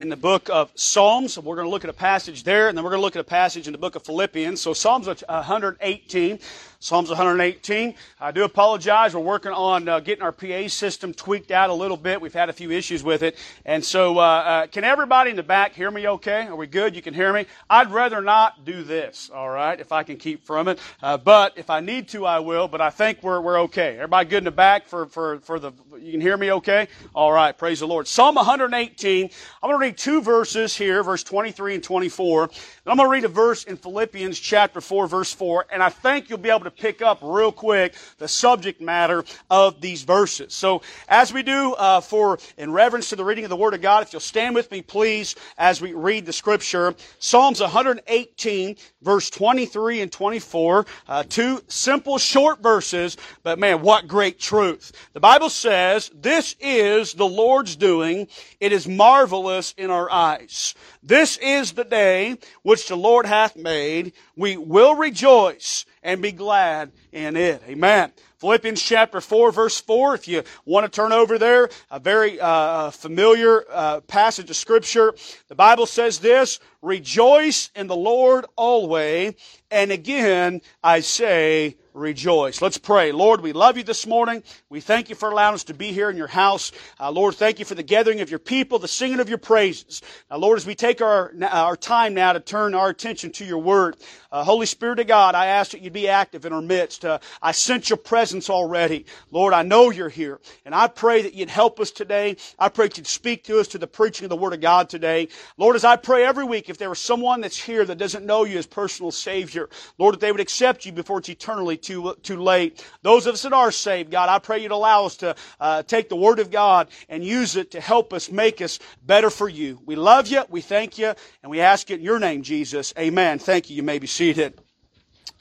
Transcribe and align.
in 0.00 0.08
the 0.08 0.16
book 0.16 0.48
of 0.48 0.70
Psalms. 0.76 1.36
We're 1.36 1.56
going 1.56 1.66
to 1.66 1.70
look 1.70 1.82
at 1.82 1.90
a 1.90 1.94
passage 1.94 2.44
there, 2.44 2.68
and 2.68 2.78
then 2.78 2.84
we're 2.84 2.90
going 2.90 3.00
to 3.00 3.04
look 3.04 3.16
at 3.16 3.20
a 3.20 3.24
passage 3.24 3.66
in 3.66 3.72
the 3.72 3.78
book 3.78 3.96
of 3.96 4.04
Philippians. 4.04 4.60
So 4.60 4.72
Psalms 4.72 5.08
118. 5.08 6.38
Psalms 6.80 7.08
118. 7.08 7.94
I 8.20 8.30
do 8.30 8.44
apologize. 8.44 9.12
We're 9.12 9.20
working 9.20 9.50
on 9.50 9.88
uh, 9.88 9.98
getting 9.98 10.22
our 10.22 10.30
PA 10.30 10.68
system 10.68 11.12
tweaked 11.12 11.50
out 11.50 11.70
a 11.70 11.74
little 11.74 11.96
bit. 11.96 12.20
We've 12.20 12.32
had 12.32 12.48
a 12.48 12.52
few 12.52 12.70
issues 12.70 13.02
with 13.02 13.24
it. 13.24 13.36
And 13.64 13.84
so, 13.84 14.18
uh, 14.18 14.22
uh, 14.22 14.66
can 14.68 14.84
everybody 14.84 15.30
in 15.30 15.36
the 15.36 15.42
back 15.42 15.74
hear 15.74 15.90
me 15.90 16.06
okay? 16.06 16.46
Are 16.46 16.54
we 16.54 16.68
good? 16.68 16.94
You 16.94 17.02
can 17.02 17.14
hear 17.14 17.32
me? 17.32 17.46
I'd 17.68 17.90
rather 17.90 18.20
not 18.20 18.64
do 18.64 18.84
this, 18.84 19.28
all 19.34 19.50
right, 19.50 19.80
if 19.80 19.90
I 19.90 20.04
can 20.04 20.16
keep 20.18 20.46
from 20.46 20.68
it. 20.68 20.78
Uh, 21.02 21.16
but 21.16 21.54
if 21.58 21.70
I 21.70 21.80
need 21.80 22.06
to, 22.10 22.24
I 22.24 22.38
will. 22.38 22.68
But 22.68 22.80
I 22.80 22.90
think 22.90 23.24
we're, 23.24 23.40
we're 23.40 23.62
okay. 23.62 23.96
Everybody 23.96 24.28
good 24.28 24.38
in 24.38 24.44
the 24.44 24.52
back 24.52 24.86
for, 24.86 25.06
for, 25.06 25.40
for 25.40 25.58
the, 25.58 25.72
you 26.00 26.12
can 26.12 26.20
hear 26.20 26.36
me 26.36 26.52
okay? 26.52 26.88
All 27.14 27.32
right. 27.32 27.56
Praise 27.56 27.80
the 27.80 27.86
Lord. 27.86 28.06
Psalm 28.06 28.36
118. 28.36 29.30
I'm 29.62 29.68
going 29.68 29.80
to 29.80 29.86
read 29.86 29.98
two 29.98 30.22
verses 30.22 30.76
here, 30.76 31.02
verse 31.02 31.22
23 31.22 31.74
and 31.74 31.82
24. 31.82 32.42
And 32.44 32.52
I'm 32.86 32.96
going 32.96 33.08
to 33.08 33.12
read 33.12 33.24
a 33.24 33.28
verse 33.28 33.64
in 33.64 33.76
Philippians 33.76 34.38
chapter 34.38 34.80
4, 34.80 35.06
verse 35.08 35.32
4. 35.32 35.66
And 35.72 35.82
I 35.82 35.88
think 35.88 36.28
you'll 36.28 36.38
be 36.38 36.50
able 36.50 36.64
to 36.64 36.70
pick 36.70 37.02
up 37.02 37.18
real 37.22 37.52
quick 37.52 37.94
the 38.18 38.28
subject 38.28 38.80
matter 38.80 39.24
of 39.50 39.80
these 39.80 40.02
verses. 40.02 40.54
So, 40.54 40.82
as 41.08 41.32
we 41.32 41.42
do 41.42 41.74
uh, 41.74 42.00
for 42.00 42.38
in 42.56 42.72
reverence 42.72 43.08
to 43.10 43.16
the 43.16 43.24
reading 43.24 43.44
of 43.44 43.50
the 43.50 43.56
Word 43.56 43.74
of 43.74 43.82
God, 43.82 44.02
if 44.02 44.12
you'll 44.12 44.20
stand 44.20 44.54
with 44.54 44.70
me, 44.70 44.82
please, 44.82 45.34
as 45.56 45.80
we 45.80 45.92
read 45.92 46.26
the 46.26 46.32
Scripture, 46.32 46.94
Psalms 47.18 47.60
118, 47.60 48.76
verse 49.02 49.30
23 49.30 50.00
and 50.02 50.12
24, 50.12 50.86
uh, 51.08 51.24
two 51.28 51.60
simple, 51.68 52.18
short 52.18 52.62
verses, 52.62 53.16
but 53.42 53.58
man, 53.58 53.82
what 53.82 54.06
great 54.08 54.38
truth! 54.38 54.92
The 55.12 55.20
Bible 55.20 55.50
says, 55.50 55.87
"This 56.14 56.54
is 56.60 57.14
the 57.14 57.26
Lord's 57.26 57.76
doing; 57.76 58.28
it 58.60 58.72
is 58.72 58.86
marvelous 58.86 59.74
in 59.76 59.90
our 59.90 60.10
eyes." 60.10 60.74
This 61.02 61.36
is 61.38 61.72
the 61.72 61.84
day 61.84 62.36
which 62.62 62.88
the 62.88 62.96
Lord 62.96 63.26
hath 63.26 63.56
made. 63.56 64.12
We 64.36 64.56
will 64.56 64.94
rejoice 64.94 65.86
and 66.02 66.20
be 66.22 66.32
glad 66.32 66.92
in 67.12 67.36
it. 67.36 67.62
Amen. 67.68 68.12
Philippians 68.38 68.80
chapter 68.80 69.20
4 69.20 69.50
verse 69.50 69.80
4, 69.80 70.14
if 70.14 70.28
you 70.28 70.44
want 70.64 70.84
to 70.84 70.90
turn 70.90 71.12
over 71.12 71.38
there, 71.38 71.68
a 71.90 71.98
very 71.98 72.40
uh, 72.40 72.90
familiar 72.90 73.64
uh, 73.68 74.00
passage 74.02 74.48
of 74.48 74.54
scripture. 74.54 75.12
The 75.48 75.56
Bible 75.56 75.86
says 75.86 76.20
this, 76.20 76.60
rejoice 76.80 77.70
in 77.74 77.88
the 77.88 77.96
Lord 77.96 78.46
always, 78.54 79.34
and 79.72 79.90
again 79.90 80.60
I 80.84 81.00
say 81.00 81.76
rejoice. 81.98 82.62
Let's 82.62 82.78
pray. 82.78 83.10
Lord, 83.10 83.40
we 83.40 83.52
love 83.52 83.76
you 83.76 83.82
this 83.82 84.06
morning. 84.06 84.44
We 84.70 84.80
thank 84.80 85.08
you 85.08 85.16
for 85.16 85.30
allowing 85.30 85.54
us 85.54 85.64
to 85.64 85.74
be 85.74 85.92
here 85.92 86.08
in 86.08 86.16
your 86.16 86.28
house. 86.28 86.70
Uh, 87.00 87.10
Lord, 87.10 87.34
thank 87.34 87.58
you 87.58 87.64
for 87.64 87.74
the 87.74 87.82
gathering 87.82 88.20
of 88.20 88.30
your 88.30 88.38
people, 88.38 88.78
the 88.78 88.86
singing 88.86 89.18
of 89.18 89.28
your 89.28 89.38
praises. 89.38 90.00
Now, 90.30 90.36
Lord, 90.36 90.58
as 90.58 90.66
we 90.66 90.76
take 90.76 91.00
our, 91.00 91.32
our 91.50 91.76
time 91.76 92.14
now 92.14 92.32
to 92.32 92.40
turn 92.40 92.74
our 92.74 92.88
attention 92.88 93.32
to 93.32 93.44
your 93.44 93.58
word, 93.58 93.96
uh, 94.30 94.44
Holy 94.44 94.66
Spirit 94.66 95.00
of 95.00 95.08
God, 95.08 95.34
I 95.34 95.46
ask 95.46 95.72
that 95.72 95.82
you 95.82 95.90
be 95.90 96.08
active 96.08 96.44
in 96.44 96.52
our 96.52 96.62
midst. 96.62 97.04
Uh, 97.04 97.18
I 97.42 97.52
sense 97.52 97.90
your 97.90 97.96
presence 97.96 98.27
already. 98.50 99.06
Lord, 99.30 99.54
I 99.54 99.62
know 99.62 99.90
you're 99.90 100.08
here. 100.08 100.40
And 100.64 100.74
I 100.74 100.88
pray 100.88 101.22
that 101.22 101.34
you'd 101.34 101.50
help 101.50 101.80
us 101.80 101.90
today. 101.90 102.36
I 102.58 102.68
pray 102.68 102.88
that 102.88 102.98
you'd 102.98 103.06
speak 103.06 103.44
to 103.44 103.58
us 103.60 103.68
to 103.68 103.78
the 103.78 103.86
preaching 103.86 104.24
of 104.24 104.30
the 104.30 104.36
Word 104.36 104.52
of 104.52 104.60
God 104.60 104.88
today. 104.88 105.28
Lord, 105.56 105.76
as 105.76 105.84
I 105.84 105.96
pray 105.96 106.24
every 106.24 106.44
week, 106.44 106.68
if 106.68 106.78
there 106.78 106.88
was 106.88 106.98
someone 106.98 107.40
that's 107.40 107.56
here 107.56 107.84
that 107.84 107.98
doesn't 107.98 108.26
know 108.26 108.44
you 108.44 108.58
as 108.58 108.66
personal 108.66 109.10
Savior, 109.10 109.68
Lord, 109.98 110.14
that 110.14 110.20
they 110.20 110.32
would 110.32 110.40
accept 110.40 110.84
you 110.86 110.92
before 110.92 111.18
it's 111.18 111.28
eternally 111.28 111.76
too, 111.76 112.14
too 112.22 112.40
late. 112.40 112.84
Those 113.02 113.26
of 113.26 113.34
us 113.34 113.42
that 113.42 113.52
are 113.52 113.72
saved, 113.72 114.10
God, 114.10 114.28
I 114.28 114.38
pray 114.38 114.60
you'd 114.60 114.72
allow 114.72 115.06
us 115.06 115.16
to 115.18 115.34
uh, 115.60 115.82
take 115.82 116.08
the 116.08 116.16
Word 116.16 116.38
of 116.38 116.50
God 116.50 116.88
and 117.08 117.24
use 117.24 117.56
it 117.56 117.70
to 117.72 117.80
help 117.80 118.12
us 118.12 118.30
make 118.30 118.60
us 118.60 118.78
better 119.04 119.30
for 119.30 119.48
you. 119.48 119.80
We 119.86 119.96
love 119.96 120.28
you. 120.28 120.44
We 120.48 120.60
thank 120.60 120.98
you. 120.98 121.14
And 121.42 121.50
we 121.50 121.60
ask 121.60 121.90
it 121.90 122.00
in 122.00 122.04
your 122.04 122.18
name, 122.18 122.42
Jesus. 122.42 122.92
Amen. 122.98 123.38
Thank 123.38 123.70
you. 123.70 123.76
You 123.76 123.82
may 123.82 123.98
be 123.98 124.06
seated. 124.06 124.67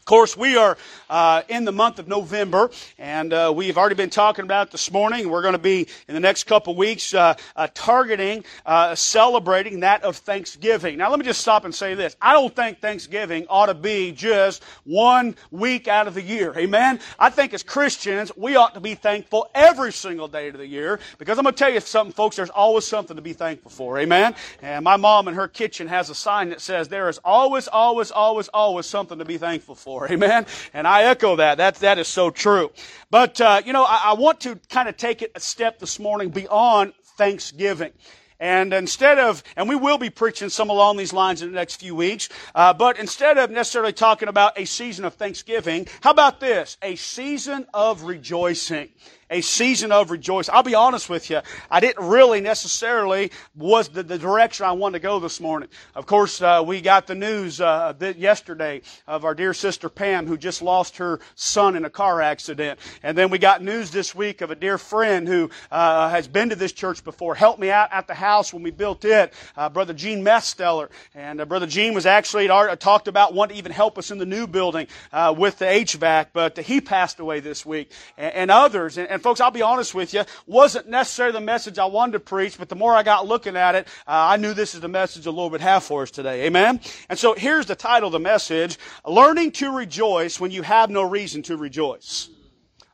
Of 0.08 0.10
course, 0.10 0.38
we 0.38 0.56
are 0.56 0.78
uh, 1.10 1.42
in 1.50 1.66
the 1.66 1.74
month 1.74 2.00
of 2.00 2.08
November, 2.08 2.72
and 2.98 3.34
uh, 3.34 3.52
we've 3.54 3.78
already 3.78 3.96
been 3.96 4.10
talking 4.10 4.46
about 4.46 4.72
this 4.72 4.90
morning. 4.90 5.30
We're 5.30 5.42
going 5.42 5.52
to 5.52 5.58
be 5.58 5.86
in 6.08 6.14
the 6.14 6.22
next 6.22 6.46
couple 6.46 6.78
weeks 6.78 7.14
uh, 7.14 7.36
uh 7.58 7.68
targeting, 7.74 8.46
uh, 8.66 8.96
celebrating 8.96 9.82
that 9.82 10.04
of 10.04 10.16
Thanksgiving. 10.16 10.98
Now, 10.98 11.10
let 11.10 11.20
me 11.20 11.26
just 11.26 11.42
stop 11.42 11.66
and 11.66 11.76
say 11.76 11.94
this: 11.94 12.16
I 12.22 12.32
don't 12.32 12.56
think 12.56 12.80
Thanksgiving 12.80 13.48
ought 13.50 13.66
to 13.66 13.74
be 13.74 14.14
just 14.14 14.64
one 14.86 15.36
week 15.52 15.90
out 15.90 16.08
of 16.08 16.14
the 16.14 16.22
year. 16.22 16.54
Amen. 16.58 17.02
I 17.20 17.30
think 17.30 17.54
as 17.54 17.62
Christians, 17.62 18.32
we 18.38 18.56
ought 18.56 18.76
to 18.76 18.80
be 18.80 18.96
thankful 18.96 19.52
every 19.54 19.92
single 19.92 20.30
day 20.30 20.48
of 20.48 20.58
the 20.58 20.66
year 20.66 21.02
because 21.18 21.38
I'm 21.38 21.44
going 21.44 21.54
to 21.54 21.60
tell 21.60 21.74
you 21.74 21.82
something, 21.82 22.14
folks. 22.14 22.38
There's 22.38 22.50
always 22.50 22.86
something 22.86 23.18
to 23.18 23.22
be 23.22 23.34
thankful 23.34 23.72
for. 23.72 24.00
Amen. 24.00 24.36
And 24.62 24.86
my 24.86 24.96
mom 24.96 25.28
in 25.28 25.34
her 25.34 25.50
kitchen 25.50 25.90
has 25.90 26.10
a 26.10 26.16
sign 26.16 26.48
that 26.52 26.62
says 26.62 26.88
there 26.88 27.10
is 27.10 27.18
always, 27.26 27.68
always, 27.68 28.10
always, 28.10 28.48
always 28.48 28.86
something 28.86 29.20
to 29.20 29.26
be 29.26 29.38
thankful 29.38 29.76
for 29.76 29.97
for. 29.98 30.08
Amen. 30.12 30.46
And 30.74 30.88
I 30.88 31.04
echo 31.04 31.38
that. 31.38 31.58
That, 31.58 31.76
that 31.76 31.98
is 31.98 32.08
so 32.08 32.30
true. 32.30 32.72
But, 33.10 33.40
uh, 33.42 33.62
you 33.66 33.74
know, 33.74 33.84
I, 33.84 34.02
I 34.06 34.14
want 34.14 34.42
to 34.42 34.60
kind 34.70 34.88
of 34.90 34.98
take 34.98 35.22
it 35.22 35.32
a 35.36 35.40
step 35.40 35.80
this 35.80 36.00
morning 36.00 36.30
beyond 36.30 36.94
Thanksgiving. 37.18 37.92
And 38.40 38.72
instead 38.72 39.18
of, 39.18 39.42
and 39.56 39.68
we 39.68 39.76
will 39.76 39.98
be 39.98 40.12
preaching 40.12 40.50
some 40.50 40.70
along 40.70 40.98
these 40.98 41.12
lines 41.12 41.42
in 41.42 41.50
the 41.50 41.56
next 41.56 41.78
few 41.78 41.96
weeks, 41.96 42.30
uh, 42.54 42.72
but 42.72 43.00
instead 43.00 43.40
of 43.40 43.50
necessarily 43.50 43.94
talking 43.94 44.30
about 44.30 44.60
a 44.60 44.66
season 44.66 45.06
of 45.06 45.16
thanksgiving, 45.16 45.88
how 46.02 46.12
about 46.12 46.40
this? 46.40 46.78
A 46.84 46.96
season 46.98 47.66
of 47.74 48.04
rejoicing 48.04 48.90
a 49.30 49.42
season 49.42 49.92
of 49.92 50.12
rejoicing. 50.12 50.54
I'll 50.56 50.64
be 50.64 50.76
honest 50.76 51.10
with 51.10 51.30
you, 51.30 51.42
I 51.70 51.80
didn't 51.80 52.06
really 52.08 52.42
necessarily 52.42 53.32
was 53.56 53.90
the, 53.90 54.04
the 54.04 54.18
direction 54.18 54.66
I 54.66 54.72
wanted 54.72 55.00
to 55.00 55.04
go 55.04 55.20
this 55.20 55.40
morning. 55.40 55.70
Of 55.96 56.06
course, 56.06 56.42
uh, 56.42 56.64
we 56.66 56.82
got 56.82 57.08
the 57.08 57.16
news 57.16 57.60
uh, 57.60 57.94
yesterday 58.18 58.82
of 59.08 59.26
our 59.26 59.36
dear 59.36 59.54
sister 59.54 59.90
Pam 59.90 60.28
who 60.28 60.38
just 60.38 60.62
lost 60.62 60.98
her 60.98 61.20
son 61.36 61.76
in 61.76 61.86
a 61.86 61.90
car 61.90 62.22
accident, 62.22 62.80
and 63.04 63.18
then 63.18 63.30
we 63.30 63.38
got 63.38 63.62
news 63.62 63.92
this 63.92 64.16
week 64.16 64.42
of 64.42 64.52
a 64.52 64.56
dear 64.56 64.78
friend 64.78 65.28
who 65.28 65.50
uh, 65.72 66.10
has 66.10 66.28
been 66.28 66.50
to 66.50 66.56
this 66.56 66.72
church 66.72 67.04
before, 67.04 67.36
helped 67.36 67.60
me 67.60 67.70
out 67.70 67.90
at 67.92 68.08
the 68.08 68.14
house 68.14 68.54
when 68.54 68.64
we 68.64 68.72
built 68.72 69.04
it, 69.04 69.34
uh, 69.56 69.70
Brother 69.70 69.94
Gene 69.94 70.24
Mesteller, 70.24 70.90
and 71.16 71.42
uh, 71.42 71.46
Brother 71.46 71.68
Gene 71.68 71.94
was 71.94 72.06
actually 72.06 72.48
talked 72.48 73.08
about 73.08 73.34
wanting 73.34 73.56
to 73.56 73.60
even 73.60 73.72
help 73.72 73.98
us 73.98 74.12
in 74.12 74.18
the 74.18 74.26
new 74.26 74.48
building 74.48 74.88
uh, 75.12 75.34
with 75.38 75.60
the 75.60 75.66
HVAC, 75.66 76.28
but 76.34 76.58
he 76.58 76.80
passed 76.80 77.20
away 77.20 77.40
this 77.40 77.66
week, 77.66 77.92
and, 78.18 78.34
and 78.34 78.52
others. 78.52 78.98
And, 78.98 79.17
and 79.18 79.24
folks, 79.24 79.42
I'll 79.42 79.50
be 79.50 79.64
honest 79.64 79.96
with 79.96 80.14
you, 80.14 80.24
wasn't 80.46 80.88
necessarily 80.88 81.34
the 81.34 81.42
message 81.42 81.80
I 81.80 81.86
wanted 81.86 82.14
to 82.14 82.20
preach, 82.20 82.58
but 82.58 82.70
the 82.70 82.76
more 82.76 82.94
I 82.94 83.02
got 83.02 83.28
looking 83.28 83.58
at 83.58 83.74
it, 83.74 83.88
uh, 84.08 84.12
I 84.30 84.38
knew 84.38 84.54
this 84.54 84.76
is 84.76 84.82
the 84.82 84.88
message 84.88 85.24
the 85.24 85.34
Lord 85.34 85.52
would 85.54 85.62
have 85.62 85.84
for 85.84 86.04
us 86.04 86.12
today. 86.12 86.46
Amen? 86.46 86.80
And 87.10 87.18
so 87.18 87.34
here's 87.34 87.66
the 87.66 87.76
title 87.76 88.08
of 88.08 88.14
the 88.14 88.20
message, 88.20 88.78
Learning 89.06 89.52
to 89.54 89.72
Rejoice 89.72 90.40
When 90.40 90.52
You 90.52 90.62
Have 90.62 90.92
No 90.92 91.02
Reason 91.02 91.42
to 91.44 91.58
Rejoice. 91.58 92.30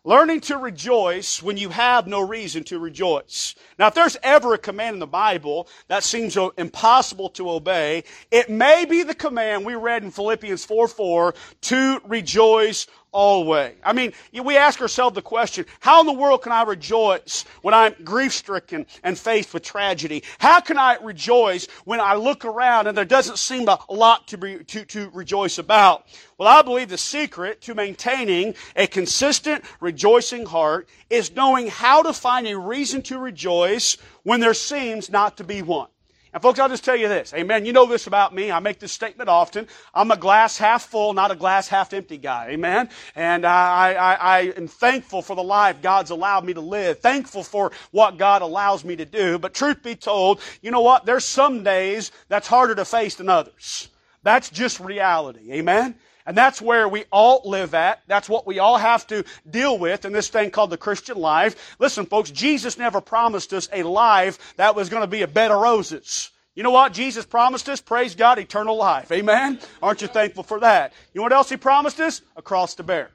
Learning 0.06 0.42
to 0.42 0.58
rejoice 0.58 1.42
when 1.42 1.56
you 1.56 1.70
have 1.70 2.08
no 2.08 2.20
reason 2.20 2.62
to 2.66 2.78
rejoice. 2.78 3.56
Now, 3.80 3.88
if 3.88 3.94
there's 3.94 4.18
ever 4.22 4.54
a 4.54 4.58
command 4.58 4.96
in 4.96 5.00
the 5.00 5.08
Bible 5.08 5.70
that 5.88 6.04
seems 6.04 6.38
impossible 6.58 7.30
to 7.30 7.50
obey, 7.50 8.04
it 8.30 8.50
may 8.50 8.84
be 8.84 9.04
the 9.04 9.16
command 9.16 9.66
we 9.66 9.76
read 9.76 10.04
in 10.04 10.12
Philippians 10.12 10.66
4 10.66 10.90
4 10.90 11.36
to 11.62 12.02
rejoice 12.04 12.86
always. 13.14 13.76
I 13.84 13.94
mean, 13.94 14.12
we 14.44 14.58
ask 14.58 14.82
ourselves 14.82 15.16
the 15.16 15.22
question, 15.22 15.66
how 15.80 16.02
in 16.02 16.08
the 16.08 16.14
world 16.14 16.42
can 16.42 16.52
I 16.52 16.64
rejoice 16.64 17.46
when 17.62 17.74
I'm 17.74 17.96
grief 18.04 18.34
stricken 18.34 18.86
and 19.04 19.18
faced 19.18 19.54
with 19.54 19.64
tragedy? 19.64 20.24
How 20.40 20.60
can 20.60 20.78
I 20.78 20.98
rejoice 21.02 21.68
when 21.86 22.02
I 22.02 22.16
look 22.16 22.44
around 22.44 22.88
and 22.88 22.98
there 22.98 23.06
doesn't 23.06 23.38
seem 23.38 23.68
a 23.70 23.80
lot 23.90 24.28
to, 24.30 24.38
be, 24.38 24.64
to, 24.66 24.84
to 24.86 25.10
rejoice 25.14 25.58
about? 25.60 26.06
Well, 26.38 26.50
I 26.50 26.62
believe 26.64 26.90
the 26.90 26.98
secret 26.98 27.62
to 27.62 27.76
maintaining 27.76 28.56
a 28.76 28.88
consistent 28.88 29.64
rejoicing 29.80 30.46
heart 30.46 30.90
is 31.10 31.34
knowing 31.36 31.68
how 31.68 32.02
to 32.02 32.12
find 32.12 32.48
a 32.48 32.58
reason 32.58 33.02
to 33.04 33.20
rejoice 33.20 33.98
when 34.24 34.40
there 34.40 34.54
seems 34.54 35.10
not 35.10 35.38
to 35.38 35.44
be 35.44 35.62
one. 35.62 35.88
And 36.34 36.42
folks, 36.42 36.58
I'll 36.58 36.68
just 36.68 36.84
tell 36.84 36.96
you 36.96 37.08
this. 37.08 37.32
Amen. 37.36 37.64
You 37.64 37.74
know 37.74 37.86
this 37.86 38.08
about 38.08 38.34
me. 38.34 38.52
I 38.52 38.60
make 38.60 38.80
this 38.80 38.92
statement 38.92 39.30
often. 39.30 39.68
I'm 39.94 40.10
a 40.10 40.18
glass 40.18 40.58
half 40.58 40.84
full, 40.84 41.14
not 41.14 41.30
a 41.30 41.36
glass 41.36 41.68
half 41.68 41.94
empty 41.94 42.18
guy. 42.18 42.50
Amen. 42.50 42.90
And 43.16 43.46
I, 43.46 43.94
I, 43.94 44.14
I 44.16 44.40
am 44.58 44.68
thankful 44.68 45.22
for 45.22 45.36
the 45.36 45.44
life 45.44 45.84
God's 45.84 46.10
allowed 46.10 46.44
me 46.44 46.56
to 46.56 46.62
live. 46.62 47.00
Thankful 47.00 47.44
for 47.44 47.72
what 47.92 48.18
God 48.18 48.42
allows 48.42 48.84
me 48.84 48.96
to 48.96 49.06
do. 49.06 49.38
But 49.38 49.54
truth 49.54 49.84
be 49.84 49.96
told, 49.96 50.42
you 50.64 50.72
know 50.72 50.82
what? 50.82 51.06
There's 51.06 51.26
some 51.26 51.64
days 51.64 52.12
that's 52.30 52.48
harder 52.48 52.74
to 52.76 52.86
face 52.86 53.14
than 53.16 53.30
others. 53.30 53.90
That's 54.24 54.50
just 54.50 54.80
reality. 54.80 55.52
Amen. 55.54 55.96
And 56.26 56.38
that's 56.38 56.62
where 56.62 56.88
we 56.88 57.06
all 57.12 57.42
live 57.46 57.74
at. 57.74 58.02
That's 58.08 58.30
what 58.30 58.48
we 58.48 58.60
all 58.60 58.78
have 58.78 59.06
to 59.08 59.26
deal 59.50 59.78
with 59.78 60.06
in 60.06 60.14
this 60.14 60.30
thing 60.30 60.52
called 60.52 60.70
the 60.70 60.78
Christian 60.78 61.18
life. 61.18 61.76
Listen, 61.80 62.06
folks, 62.06 62.32
Jesus 62.32 62.78
never 62.78 63.02
promised 63.02 63.54
us 63.54 63.68
a 63.74 63.84
life 63.84 64.56
that 64.56 64.76
was 64.76 64.90
going 64.90 65.02
to 65.02 65.08
be 65.08 65.22
a 65.22 65.28
bed 65.28 65.52
of 65.52 65.62
roses. 65.62 66.30
You 66.56 66.64
know 66.64 66.72
what 66.72 66.94
Jesus 66.94 67.26
promised 67.26 67.68
us? 67.68 67.82
Praise 67.82 68.16
God, 68.16 68.38
eternal 68.38 68.78
life. 68.78 69.12
Amen? 69.12 69.60
Aren't 69.82 70.02
you 70.02 70.08
thankful 70.08 70.44
for 70.44 70.60
that? 70.60 70.94
You 71.14 71.20
know 71.20 71.24
what 71.24 71.34
else 71.34 71.50
He 71.50 71.58
promised 71.58 72.00
us? 72.00 72.22
A 72.36 72.42
cross 72.42 72.76
to 72.76 72.84
bear. 72.84 73.10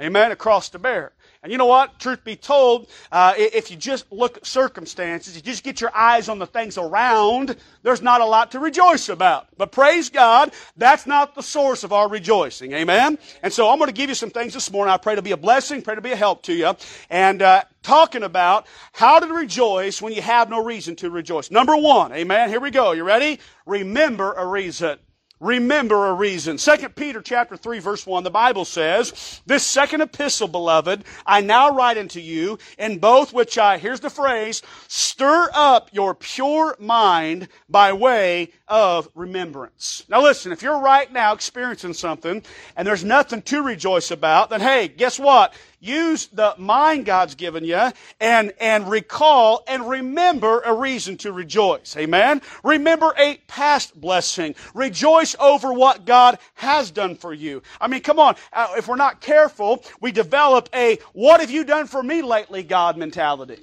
Amen? 0.00 0.32
A 0.32 0.36
cross 0.36 0.68
to 0.70 0.78
bear. 0.78 1.12
And 1.42 1.52
you 1.52 1.58
know 1.58 1.66
what? 1.66 2.00
Truth 2.00 2.24
be 2.24 2.34
told, 2.34 2.88
uh, 3.12 3.34
if 3.36 3.70
you 3.70 3.76
just 3.76 4.10
look 4.10 4.38
at 4.38 4.46
circumstances, 4.46 5.36
you 5.36 5.42
just 5.42 5.62
get 5.62 5.80
your 5.80 5.94
eyes 5.94 6.28
on 6.28 6.40
the 6.40 6.46
things 6.46 6.76
around, 6.76 7.56
there's 7.84 8.02
not 8.02 8.20
a 8.20 8.24
lot 8.24 8.50
to 8.52 8.58
rejoice 8.58 9.08
about. 9.08 9.46
But 9.56 9.70
praise 9.70 10.10
God, 10.10 10.52
that's 10.76 11.06
not 11.06 11.36
the 11.36 11.42
source 11.42 11.84
of 11.84 11.92
our 11.92 12.08
rejoicing. 12.08 12.72
Amen? 12.72 13.18
And 13.42 13.52
so 13.52 13.70
I'm 13.70 13.78
going 13.78 13.88
to 13.88 13.94
give 13.94 14.08
you 14.08 14.16
some 14.16 14.30
things 14.30 14.52
this 14.52 14.70
morning. 14.72 14.92
I 14.92 14.96
pray 14.96 15.14
to 15.14 15.22
be 15.22 15.30
a 15.30 15.36
blessing, 15.36 15.80
pray 15.80 15.94
to 15.94 16.00
be 16.00 16.12
a 16.12 16.16
help 16.16 16.42
to 16.44 16.52
you. 16.52 16.74
And, 17.08 17.40
uh, 17.40 17.62
talking 17.84 18.24
about 18.24 18.66
how 18.92 19.18
to 19.18 19.26
rejoice 19.32 20.02
when 20.02 20.12
you 20.12 20.20
have 20.20 20.50
no 20.50 20.62
reason 20.62 20.96
to 20.96 21.08
rejoice. 21.08 21.50
Number 21.50 21.76
one, 21.76 22.12
amen. 22.12 22.50
Here 22.50 22.60
we 22.60 22.70
go. 22.70 22.92
You 22.92 23.04
ready? 23.04 23.38
Remember 23.64 24.32
a 24.32 24.44
reason 24.44 24.98
remember 25.40 26.06
a 26.06 26.14
reason. 26.14 26.56
2 26.56 26.88
Peter 26.90 27.20
chapter 27.20 27.56
3 27.56 27.78
verse 27.78 28.06
1, 28.06 28.24
the 28.24 28.30
Bible 28.30 28.64
says, 28.64 29.40
This 29.46 29.64
second 29.64 30.00
epistle, 30.00 30.48
beloved, 30.48 31.04
I 31.26 31.40
now 31.40 31.74
write 31.74 31.98
unto 31.98 32.20
you, 32.20 32.58
in 32.78 32.98
both 32.98 33.32
which 33.32 33.58
I, 33.58 33.78
here's 33.78 34.00
the 34.00 34.10
phrase, 34.10 34.62
stir 34.88 35.50
up 35.54 35.90
your 35.92 36.14
pure 36.14 36.76
mind 36.78 37.48
by 37.68 37.92
way 37.92 38.52
of 38.68 39.08
remembrance. 39.14 40.04
Now 40.08 40.22
listen, 40.22 40.52
if 40.52 40.62
you're 40.62 40.80
right 40.80 41.12
now 41.12 41.32
experiencing 41.32 41.94
something 41.94 42.42
and 42.76 42.86
there's 42.86 43.04
nothing 43.04 43.42
to 43.42 43.62
rejoice 43.62 44.10
about, 44.10 44.50
then 44.50 44.60
hey, 44.60 44.88
guess 44.88 45.18
what? 45.18 45.54
use 45.80 46.26
the 46.28 46.54
mind 46.58 47.04
God's 47.06 47.34
given 47.34 47.64
you 47.64 47.90
and, 48.20 48.52
and 48.60 48.90
recall 48.90 49.62
and 49.66 49.88
remember 49.88 50.60
a 50.60 50.74
reason 50.74 51.16
to 51.18 51.32
rejoice. 51.32 51.96
Amen? 51.96 52.42
Remember 52.64 53.14
a 53.16 53.36
past 53.46 53.98
blessing. 54.00 54.54
Rejoice 54.74 55.36
over 55.38 55.72
what 55.72 56.04
God 56.04 56.38
has 56.54 56.90
done 56.90 57.16
for 57.16 57.32
you. 57.32 57.62
I 57.80 57.88
mean, 57.88 58.00
come 58.00 58.18
on. 58.18 58.36
Uh, 58.52 58.74
if 58.76 58.88
we're 58.88 58.96
not 58.96 59.20
careful, 59.20 59.84
we 60.00 60.12
develop 60.12 60.68
a 60.74 60.98
what 61.12 61.40
have 61.40 61.50
you 61.50 61.64
done 61.64 61.86
for 61.86 62.02
me 62.02 62.22
lately 62.22 62.62
God 62.62 62.96
mentality. 62.96 63.58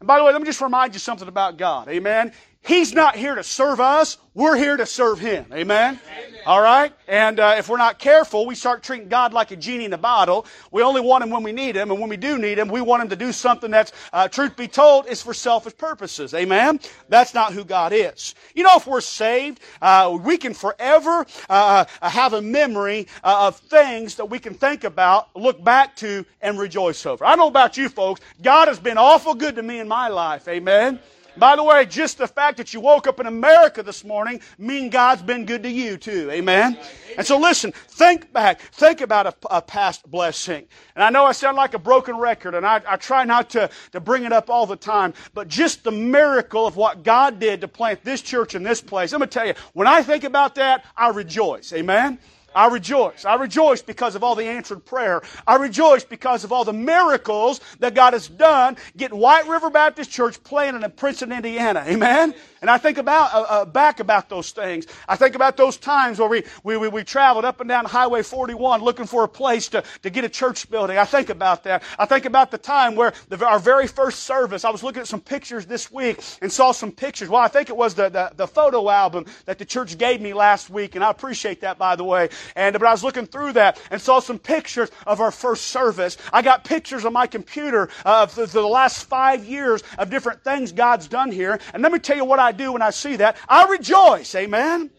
And 0.00 0.06
by 0.06 0.18
the 0.18 0.24
way, 0.24 0.32
let 0.32 0.42
me 0.42 0.46
just 0.46 0.60
remind 0.60 0.92
you 0.92 1.00
something 1.00 1.28
about 1.28 1.56
God. 1.56 1.88
Amen? 1.88 2.32
He's 2.66 2.92
not 2.92 3.14
here 3.14 3.36
to 3.36 3.44
serve 3.44 3.80
us. 3.80 4.18
We're 4.34 4.56
here 4.56 4.76
to 4.76 4.86
serve 4.86 5.20
Him. 5.20 5.46
Amen? 5.52 6.00
Amen. 6.04 6.40
All 6.44 6.60
right? 6.60 6.92
And 7.06 7.38
uh, 7.38 7.54
if 7.56 7.68
we're 7.68 7.76
not 7.76 8.00
careful, 8.00 8.44
we 8.44 8.56
start 8.56 8.82
treating 8.82 9.08
God 9.08 9.32
like 9.32 9.52
a 9.52 9.56
genie 9.56 9.84
in 9.84 9.92
a 9.92 9.98
bottle. 9.98 10.46
We 10.72 10.82
only 10.82 11.00
want 11.00 11.22
Him 11.22 11.30
when 11.30 11.44
we 11.44 11.52
need 11.52 11.76
Him. 11.76 11.92
And 11.92 12.00
when 12.00 12.10
we 12.10 12.16
do 12.16 12.38
need 12.38 12.58
Him, 12.58 12.66
we 12.66 12.80
want 12.80 13.02
Him 13.02 13.08
to 13.10 13.16
do 13.16 13.30
something 13.30 13.70
that's, 13.70 13.92
uh, 14.12 14.26
truth 14.26 14.56
be 14.56 14.66
told, 14.66 15.06
is 15.06 15.22
for 15.22 15.32
selfish 15.32 15.76
purposes. 15.76 16.34
Amen? 16.34 16.80
That's 17.08 17.34
not 17.34 17.52
who 17.52 17.64
God 17.64 17.92
is. 17.92 18.34
You 18.54 18.64
know, 18.64 18.74
if 18.74 18.86
we're 18.88 19.00
saved, 19.00 19.60
uh, 19.80 20.18
we 20.20 20.36
can 20.36 20.52
forever 20.52 21.24
uh, 21.48 21.84
uh, 22.02 22.10
have 22.10 22.32
a 22.32 22.42
memory 22.42 23.06
uh, 23.22 23.46
of 23.46 23.56
things 23.56 24.16
that 24.16 24.26
we 24.26 24.40
can 24.40 24.54
think 24.54 24.82
about, 24.82 25.34
look 25.36 25.62
back 25.62 25.94
to, 25.96 26.26
and 26.42 26.58
rejoice 26.58 27.06
over. 27.06 27.24
I 27.24 27.30
don't 27.30 27.38
know 27.38 27.46
about 27.46 27.76
you 27.76 27.88
folks. 27.88 28.22
God 28.42 28.66
has 28.66 28.80
been 28.80 28.98
awful 28.98 29.34
good 29.34 29.54
to 29.54 29.62
me 29.62 29.78
in 29.78 29.86
my 29.86 30.08
life. 30.08 30.48
Amen? 30.48 30.98
By 31.38 31.56
the 31.56 31.62
way, 31.62 31.84
just 31.84 32.18
the 32.18 32.26
fact 32.26 32.56
that 32.56 32.72
you 32.72 32.80
woke 32.80 33.06
up 33.06 33.20
in 33.20 33.26
America 33.26 33.82
this 33.82 34.04
morning 34.04 34.40
mean 34.58 34.88
God's 34.90 35.22
been 35.22 35.44
good 35.44 35.62
to 35.64 35.70
you 35.70 35.96
too. 35.96 36.30
Amen? 36.30 36.78
And 37.16 37.26
so 37.26 37.38
listen, 37.38 37.72
think 37.72 38.32
back. 38.32 38.60
Think 38.60 39.00
about 39.00 39.26
a, 39.26 39.34
a 39.50 39.62
past 39.62 40.10
blessing. 40.10 40.66
And 40.94 41.04
I 41.04 41.10
know 41.10 41.24
I 41.24 41.32
sound 41.32 41.56
like 41.56 41.74
a 41.74 41.78
broken 41.78 42.16
record 42.16 42.54
and 42.54 42.66
I, 42.66 42.80
I 42.88 42.96
try 42.96 43.24
not 43.24 43.50
to, 43.50 43.68
to 43.92 44.00
bring 44.00 44.24
it 44.24 44.32
up 44.32 44.48
all 44.48 44.66
the 44.66 44.76
time, 44.76 45.12
but 45.34 45.48
just 45.48 45.84
the 45.84 45.92
miracle 45.92 46.66
of 46.66 46.76
what 46.76 47.02
God 47.02 47.38
did 47.38 47.60
to 47.60 47.68
plant 47.68 48.02
this 48.02 48.22
church 48.22 48.54
in 48.54 48.62
this 48.62 48.80
place. 48.80 49.12
I'm 49.12 49.18
going 49.18 49.28
to 49.28 49.34
tell 49.34 49.46
you, 49.46 49.54
when 49.74 49.86
I 49.86 50.02
think 50.02 50.24
about 50.24 50.54
that, 50.54 50.84
I 50.96 51.10
rejoice. 51.10 51.72
Amen? 51.72 52.18
I 52.56 52.68
rejoice. 52.68 53.26
I 53.26 53.34
rejoice 53.34 53.82
because 53.82 54.14
of 54.14 54.24
all 54.24 54.34
the 54.34 54.46
answered 54.46 54.86
prayer. 54.86 55.20
I 55.46 55.56
rejoice 55.56 56.04
because 56.04 56.42
of 56.42 56.52
all 56.52 56.64
the 56.64 56.72
miracles 56.72 57.60
that 57.80 57.94
God 57.94 58.14
has 58.14 58.28
done 58.28 58.78
getting 58.96 59.18
White 59.18 59.46
River 59.46 59.68
Baptist 59.68 60.10
Church 60.10 60.42
planted 60.42 60.82
in 60.82 60.90
Princeton, 60.92 61.32
Indiana. 61.32 61.84
Amen? 61.86 62.34
And 62.62 62.70
I 62.70 62.78
think 62.78 62.96
about, 62.96 63.34
uh, 63.34 63.42
uh, 63.42 63.64
back 63.66 64.00
about 64.00 64.30
those 64.30 64.52
things. 64.52 64.86
I 65.06 65.16
think 65.16 65.34
about 65.34 65.58
those 65.58 65.76
times 65.76 66.18
where 66.18 66.28
we, 66.28 66.44
we, 66.64 66.78
we, 66.78 66.88
we, 66.88 67.04
traveled 67.04 67.44
up 67.44 67.60
and 67.60 67.68
down 67.68 67.84
Highway 67.84 68.22
41 68.22 68.80
looking 68.80 69.06
for 69.06 69.22
a 69.22 69.28
place 69.28 69.68
to, 69.68 69.84
to 70.02 70.10
get 70.10 70.24
a 70.24 70.28
church 70.28 70.68
building. 70.70 70.96
I 70.96 71.04
think 71.04 71.28
about 71.28 71.62
that. 71.64 71.82
I 71.98 72.06
think 72.06 72.24
about 72.24 72.50
the 72.50 72.58
time 72.58 72.96
where 72.96 73.12
the, 73.28 73.46
our 73.46 73.58
very 73.58 73.86
first 73.86 74.20
service, 74.24 74.64
I 74.64 74.70
was 74.70 74.82
looking 74.82 75.02
at 75.02 75.06
some 75.06 75.20
pictures 75.20 75.66
this 75.66 75.92
week 75.92 76.20
and 76.40 76.50
saw 76.50 76.72
some 76.72 76.90
pictures. 76.90 77.28
Well, 77.28 77.42
I 77.42 77.48
think 77.48 77.68
it 77.68 77.76
was 77.76 77.94
the, 77.94 78.08
the, 78.08 78.32
the 78.34 78.46
photo 78.46 78.88
album 78.88 79.26
that 79.44 79.58
the 79.58 79.64
church 79.64 79.98
gave 79.98 80.20
me 80.20 80.32
last 80.32 80.70
week, 80.70 80.94
and 80.94 81.04
I 81.04 81.10
appreciate 81.10 81.60
that, 81.60 81.78
by 81.78 81.94
the 81.94 82.04
way. 82.04 82.30
And, 82.54 82.72
but 82.74 82.86
I 82.86 82.92
was 82.92 83.04
looking 83.04 83.26
through 83.26 83.52
that 83.54 83.80
and 83.90 84.00
saw 84.00 84.20
some 84.20 84.38
pictures 84.38 84.90
of 85.06 85.20
our 85.20 85.30
first 85.30 85.66
service. 85.66 86.16
I 86.32 86.42
got 86.42 86.64
pictures 86.64 87.04
on 87.04 87.12
my 87.12 87.26
computer 87.26 87.88
of 88.04 88.34
the, 88.34 88.46
the 88.46 88.60
last 88.60 89.04
five 89.04 89.44
years 89.44 89.82
of 89.98 90.10
different 90.10 90.44
things 90.44 90.72
God's 90.72 91.08
done 91.08 91.32
here. 91.32 91.58
And 91.74 91.82
let 91.82 91.92
me 91.92 91.98
tell 91.98 92.16
you 92.16 92.24
what 92.24 92.38
I 92.38 92.52
do 92.52 92.72
when 92.72 92.82
I 92.82 92.90
see 92.90 93.16
that. 93.16 93.36
I 93.48 93.66
rejoice. 93.66 94.34
Amen. 94.34 94.90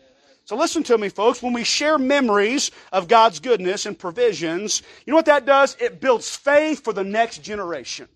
So 0.45 0.55
listen 0.55 0.81
to 0.83 0.97
me, 0.97 1.09
folks. 1.09 1.43
When 1.43 1.51
we 1.51 1.65
share 1.65 1.97
memories 1.97 2.71
of 2.93 3.09
God's 3.09 3.41
goodness 3.41 3.85
and 3.85 3.99
provisions, 3.99 4.81
you 5.05 5.11
know 5.11 5.17
what 5.17 5.25
that 5.25 5.45
does? 5.45 5.75
It 5.77 5.99
builds 5.99 6.35
faith 6.35 6.85
for 6.85 6.93
the 6.93 7.03
next 7.03 7.39
generation. 7.39 8.07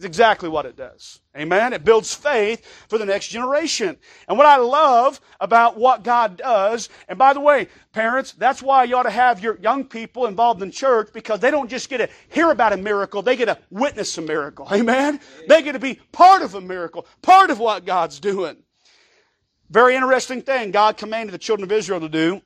It's 0.00 0.06
exactly 0.06 0.48
what 0.48 0.64
it 0.64 0.76
does. 0.76 1.20
Amen. 1.36 1.74
It 1.74 1.84
builds 1.84 2.14
faith 2.14 2.64
for 2.88 2.96
the 2.96 3.04
next 3.04 3.28
generation. 3.28 3.98
And 4.26 4.38
what 4.38 4.46
I 4.46 4.56
love 4.56 5.20
about 5.40 5.76
what 5.76 6.02
God 6.02 6.38
does, 6.38 6.88
and 7.06 7.18
by 7.18 7.34
the 7.34 7.40
way, 7.40 7.68
parents, 7.92 8.32
that's 8.32 8.62
why 8.62 8.84
you 8.84 8.96
ought 8.96 9.02
to 9.02 9.10
have 9.10 9.42
your 9.42 9.58
young 9.58 9.84
people 9.84 10.24
involved 10.24 10.62
in 10.62 10.70
church 10.70 11.10
because 11.12 11.40
they 11.40 11.50
don't 11.50 11.68
just 11.68 11.90
get 11.90 11.98
to 11.98 12.08
hear 12.30 12.50
about 12.50 12.72
a 12.72 12.78
miracle, 12.78 13.20
they 13.20 13.36
get 13.36 13.44
to 13.44 13.58
witness 13.68 14.16
a 14.16 14.22
miracle. 14.22 14.66
Amen. 14.72 15.20
They 15.46 15.60
get 15.60 15.72
to 15.72 15.78
be 15.78 16.00
part 16.12 16.40
of 16.40 16.54
a 16.54 16.62
miracle, 16.62 17.06
part 17.20 17.50
of 17.50 17.58
what 17.58 17.84
God's 17.84 18.20
doing. 18.20 18.56
Very 19.68 19.96
interesting 19.96 20.40
thing 20.40 20.70
God 20.70 20.96
commanded 20.96 21.34
the 21.34 21.38
children 21.38 21.64
of 21.64 21.72
Israel 21.72 22.00
to 22.00 22.08
do 22.08 22.40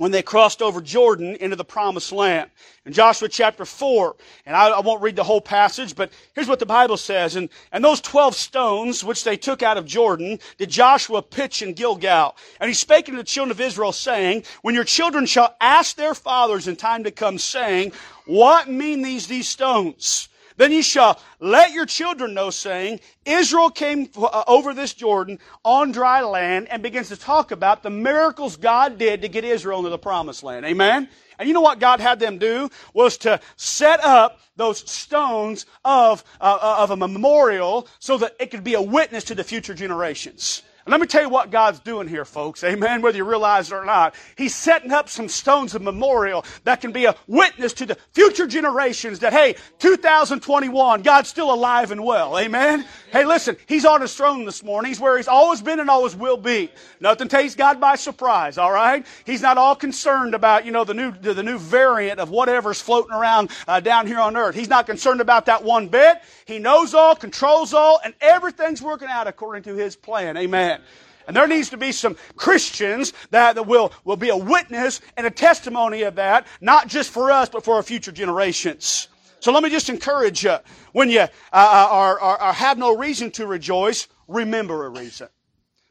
when 0.00 0.12
they 0.12 0.22
crossed 0.22 0.62
over 0.62 0.80
Jordan 0.80 1.36
into 1.40 1.56
the 1.56 1.64
promised 1.64 2.10
land. 2.10 2.50
In 2.86 2.94
Joshua 2.94 3.28
chapter 3.28 3.66
4, 3.66 4.16
and 4.46 4.56
I, 4.56 4.68
I, 4.68 4.80
won't 4.80 5.02
read 5.02 5.14
the 5.14 5.24
whole 5.24 5.42
passage, 5.42 5.94
but 5.94 6.10
here's 6.34 6.48
what 6.48 6.58
the 6.58 6.64
Bible 6.64 6.96
says. 6.96 7.36
And, 7.36 7.50
and 7.70 7.84
those 7.84 8.00
12 8.00 8.34
stones 8.34 9.04
which 9.04 9.24
they 9.24 9.36
took 9.36 9.62
out 9.62 9.76
of 9.76 9.84
Jordan 9.84 10.38
did 10.56 10.70
Joshua 10.70 11.20
pitch 11.20 11.60
in 11.60 11.74
Gilgal. 11.74 12.34
And 12.60 12.68
he 12.68 12.72
spake 12.72 13.10
unto 13.10 13.18
the 13.18 13.24
children 13.24 13.50
of 13.50 13.60
Israel, 13.60 13.92
saying, 13.92 14.44
When 14.62 14.74
your 14.74 14.84
children 14.84 15.26
shall 15.26 15.54
ask 15.60 15.96
their 15.96 16.14
fathers 16.14 16.66
in 16.66 16.76
time 16.76 17.04
to 17.04 17.10
come, 17.10 17.36
saying, 17.36 17.92
What 18.24 18.70
mean 18.70 19.02
these, 19.02 19.26
these 19.26 19.50
stones? 19.50 20.29
Then 20.60 20.72
you 20.72 20.82
shall 20.82 21.18
let 21.38 21.72
your 21.72 21.86
children 21.86 22.34
know, 22.34 22.50
saying, 22.50 23.00
Israel 23.24 23.70
came 23.70 24.10
uh, 24.14 24.44
over 24.46 24.74
this 24.74 24.92
Jordan 24.92 25.38
on 25.64 25.90
dry 25.90 26.20
land 26.20 26.68
and 26.68 26.82
begins 26.82 27.08
to 27.08 27.16
talk 27.16 27.50
about 27.50 27.82
the 27.82 27.88
miracles 27.88 28.58
God 28.58 28.98
did 28.98 29.22
to 29.22 29.28
get 29.28 29.42
Israel 29.42 29.78
into 29.78 29.88
the 29.88 29.96
promised 29.96 30.42
land. 30.42 30.66
Amen? 30.66 31.08
And 31.38 31.48
you 31.48 31.54
know 31.54 31.62
what 31.62 31.78
God 31.78 31.98
had 32.00 32.20
them 32.20 32.36
do? 32.36 32.68
Was 32.92 33.16
to 33.18 33.40
set 33.56 34.04
up 34.04 34.38
those 34.56 34.86
stones 34.90 35.64
of, 35.82 36.22
uh, 36.42 36.76
of 36.80 36.90
a 36.90 36.96
memorial 36.98 37.88
so 37.98 38.18
that 38.18 38.36
it 38.38 38.50
could 38.50 38.62
be 38.62 38.74
a 38.74 38.82
witness 38.82 39.24
to 39.24 39.34
the 39.34 39.44
future 39.44 39.72
generations. 39.72 40.60
Let 40.90 41.00
me 41.00 41.06
tell 41.06 41.22
you 41.22 41.28
what 41.28 41.52
God's 41.52 41.78
doing 41.78 42.08
here, 42.08 42.24
folks. 42.24 42.64
Amen. 42.64 43.00
Whether 43.00 43.18
you 43.18 43.24
realize 43.24 43.70
it 43.70 43.74
or 43.74 43.84
not. 43.84 44.16
He's 44.36 44.54
setting 44.54 44.90
up 44.90 45.08
some 45.08 45.28
stones 45.28 45.76
of 45.76 45.82
memorial 45.82 46.44
that 46.64 46.80
can 46.80 46.90
be 46.90 47.04
a 47.04 47.14
witness 47.28 47.72
to 47.74 47.86
the 47.86 47.96
future 48.10 48.48
generations 48.48 49.20
that, 49.20 49.32
hey, 49.32 49.54
2021, 49.78 51.02
God's 51.02 51.28
still 51.28 51.54
alive 51.54 51.92
and 51.92 52.02
well. 52.02 52.36
Amen. 52.36 52.84
Hey, 53.12 53.24
listen, 53.24 53.56
He's 53.66 53.84
on 53.84 54.00
His 54.00 54.14
throne 54.14 54.44
this 54.44 54.62
morning. 54.62 54.90
He's 54.90 55.00
where 55.00 55.16
He's 55.16 55.28
always 55.28 55.60
been 55.60 55.80
and 55.80 55.90
always 55.90 56.14
will 56.14 56.36
be. 56.36 56.70
Nothing 57.00 57.28
takes 57.28 57.54
God 57.54 57.80
by 57.80 57.96
surprise, 57.96 58.56
all 58.56 58.70
right? 58.70 59.04
He's 59.24 59.42
not 59.42 59.58
all 59.58 59.74
concerned 59.74 60.34
about, 60.34 60.64
you 60.64 60.70
know, 60.70 60.84
the 60.84 60.94
new, 60.94 61.12
the 61.12 61.42
new 61.42 61.58
variant 61.58 62.20
of 62.20 62.30
whatever's 62.30 62.80
floating 62.80 63.12
around 63.12 63.50
uh, 63.66 63.80
down 63.80 64.06
here 64.06 64.20
on 64.20 64.36
earth. 64.36 64.54
He's 64.54 64.68
not 64.68 64.86
concerned 64.86 65.20
about 65.20 65.46
that 65.46 65.64
one 65.64 65.88
bit. 65.88 66.18
He 66.44 66.58
knows 66.58 66.94
all, 66.94 67.16
controls 67.16 67.74
all, 67.74 68.00
and 68.04 68.14
everything's 68.20 68.80
working 68.80 69.08
out 69.08 69.26
according 69.26 69.64
to 69.64 69.74
His 69.74 69.96
plan. 69.96 70.36
Amen. 70.36 70.80
And 71.26 71.36
there 71.36 71.46
needs 71.46 71.70
to 71.70 71.76
be 71.76 71.92
some 71.92 72.16
Christians 72.36 73.12
that, 73.30 73.54
that 73.54 73.66
will, 73.66 73.92
will 74.04 74.16
be 74.16 74.30
a 74.30 74.36
witness 74.36 75.00
and 75.16 75.26
a 75.26 75.30
testimony 75.30 76.02
of 76.02 76.16
that, 76.16 76.46
not 76.60 76.88
just 76.88 77.10
for 77.10 77.30
us, 77.30 77.48
but 77.48 77.64
for 77.64 77.74
our 77.74 77.82
future 77.82 78.12
generations. 78.12 79.08
So 79.40 79.52
let 79.52 79.62
me 79.62 79.70
just 79.70 79.88
encourage 79.88 80.44
you, 80.44 80.56
when 80.92 81.10
you 81.10 81.20
uh, 81.20 81.26
uh 81.52 81.88
are, 81.90 82.20
are, 82.20 82.38
are, 82.38 82.52
have 82.52 82.78
no 82.78 82.96
reason 82.96 83.30
to 83.32 83.46
rejoice, 83.46 84.06
remember 84.28 84.86
a 84.86 84.90
reason. 84.90 85.28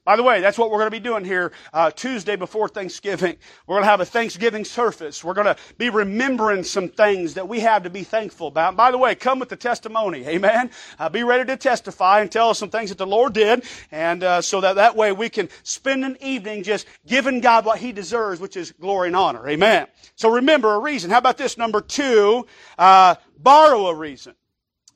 By 0.06 0.16
the 0.16 0.24
way, 0.24 0.42
that's 0.42 0.58
what 0.58 0.72
we're 0.72 0.78
going 0.78 0.88
to 0.88 0.92
be 0.92 1.00
doing 1.00 1.26
here 1.26 1.52
uh, 1.74 1.92
Tuesday 1.92 2.36
before 2.36 2.68
Thanksgiving. 2.68 3.38
We're 3.68 3.76
going 3.76 3.84
to 3.84 3.90
have 3.90 4.02
a 4.02 4.06
Thanksgiving 4.06 4.66
service. 4.66 5.24
We're 5.24 5.34
going 5.34 5.46
to 5.48 5.58
be 5.78 5.90
remembering 5.90 6.64
some 6.64 6.90
things 6.90 7.36
that 7.36 7.48
we 7.48 7.60
have 7.60 7.84
to 7.84 7.90
be 7.90 8.04
thankful 8.04 8.48
about. 8.48 8.76
by 8.76 8.92
the 8.92 8.98
way, 8.98 9.14
come 9.16 9.40
with 9.40 9.50
the 9.50 9.56
testimony. 9.56 10.26
Amen. 10.26 10.72
Uh, 10.98 11.10
be 11.10 11.24
ready 11.24 11.46
to 11.46 11.58
testify 11.58 12.22
and 12.22 12.32
tell 12.32 12.50
us 12.50 12.60
some 12.60 12.70
things 12.70 12.90
that 12.90 12.98
the 12.98 13.06
Lord 13.06 13.34
did, 13.34 13.64
and 13.92 14.24
uh, 14.24 14.42
so 14.42 14.62
that 14.62 14.76
that 14.78 14.96
way 14.96 15.12
we 15.12 15.30
can 15.30 15.50
spend 15.64 16.04
an 16.06 16.18
evening 16.22 16.64
just 16.64 16.88
giving 17.06 17.42
God 17.42 17.66
what 17.66 17.80
He 17.80 17.92
deserves, 17.92 18.40
which 18.40 18.58
is 18.58 18.72
glory 18.72 19.08
and 19.08 19.16
honor. 19.16 19.48
Amen. 19.48 19.88
So 20.16 20.30
remember 20.30 20.74
a 20.76 20.80
reason. 20.80 21.12
How 21.12 21.18
about 21.20 21.38
this 21.38 21.58
number 21.58 21.82
two? 21.82 22.48
Uh, 22.78 23.16
borrow 23.38 23.88
a 23.88 23.96
reason. 23.96 24.34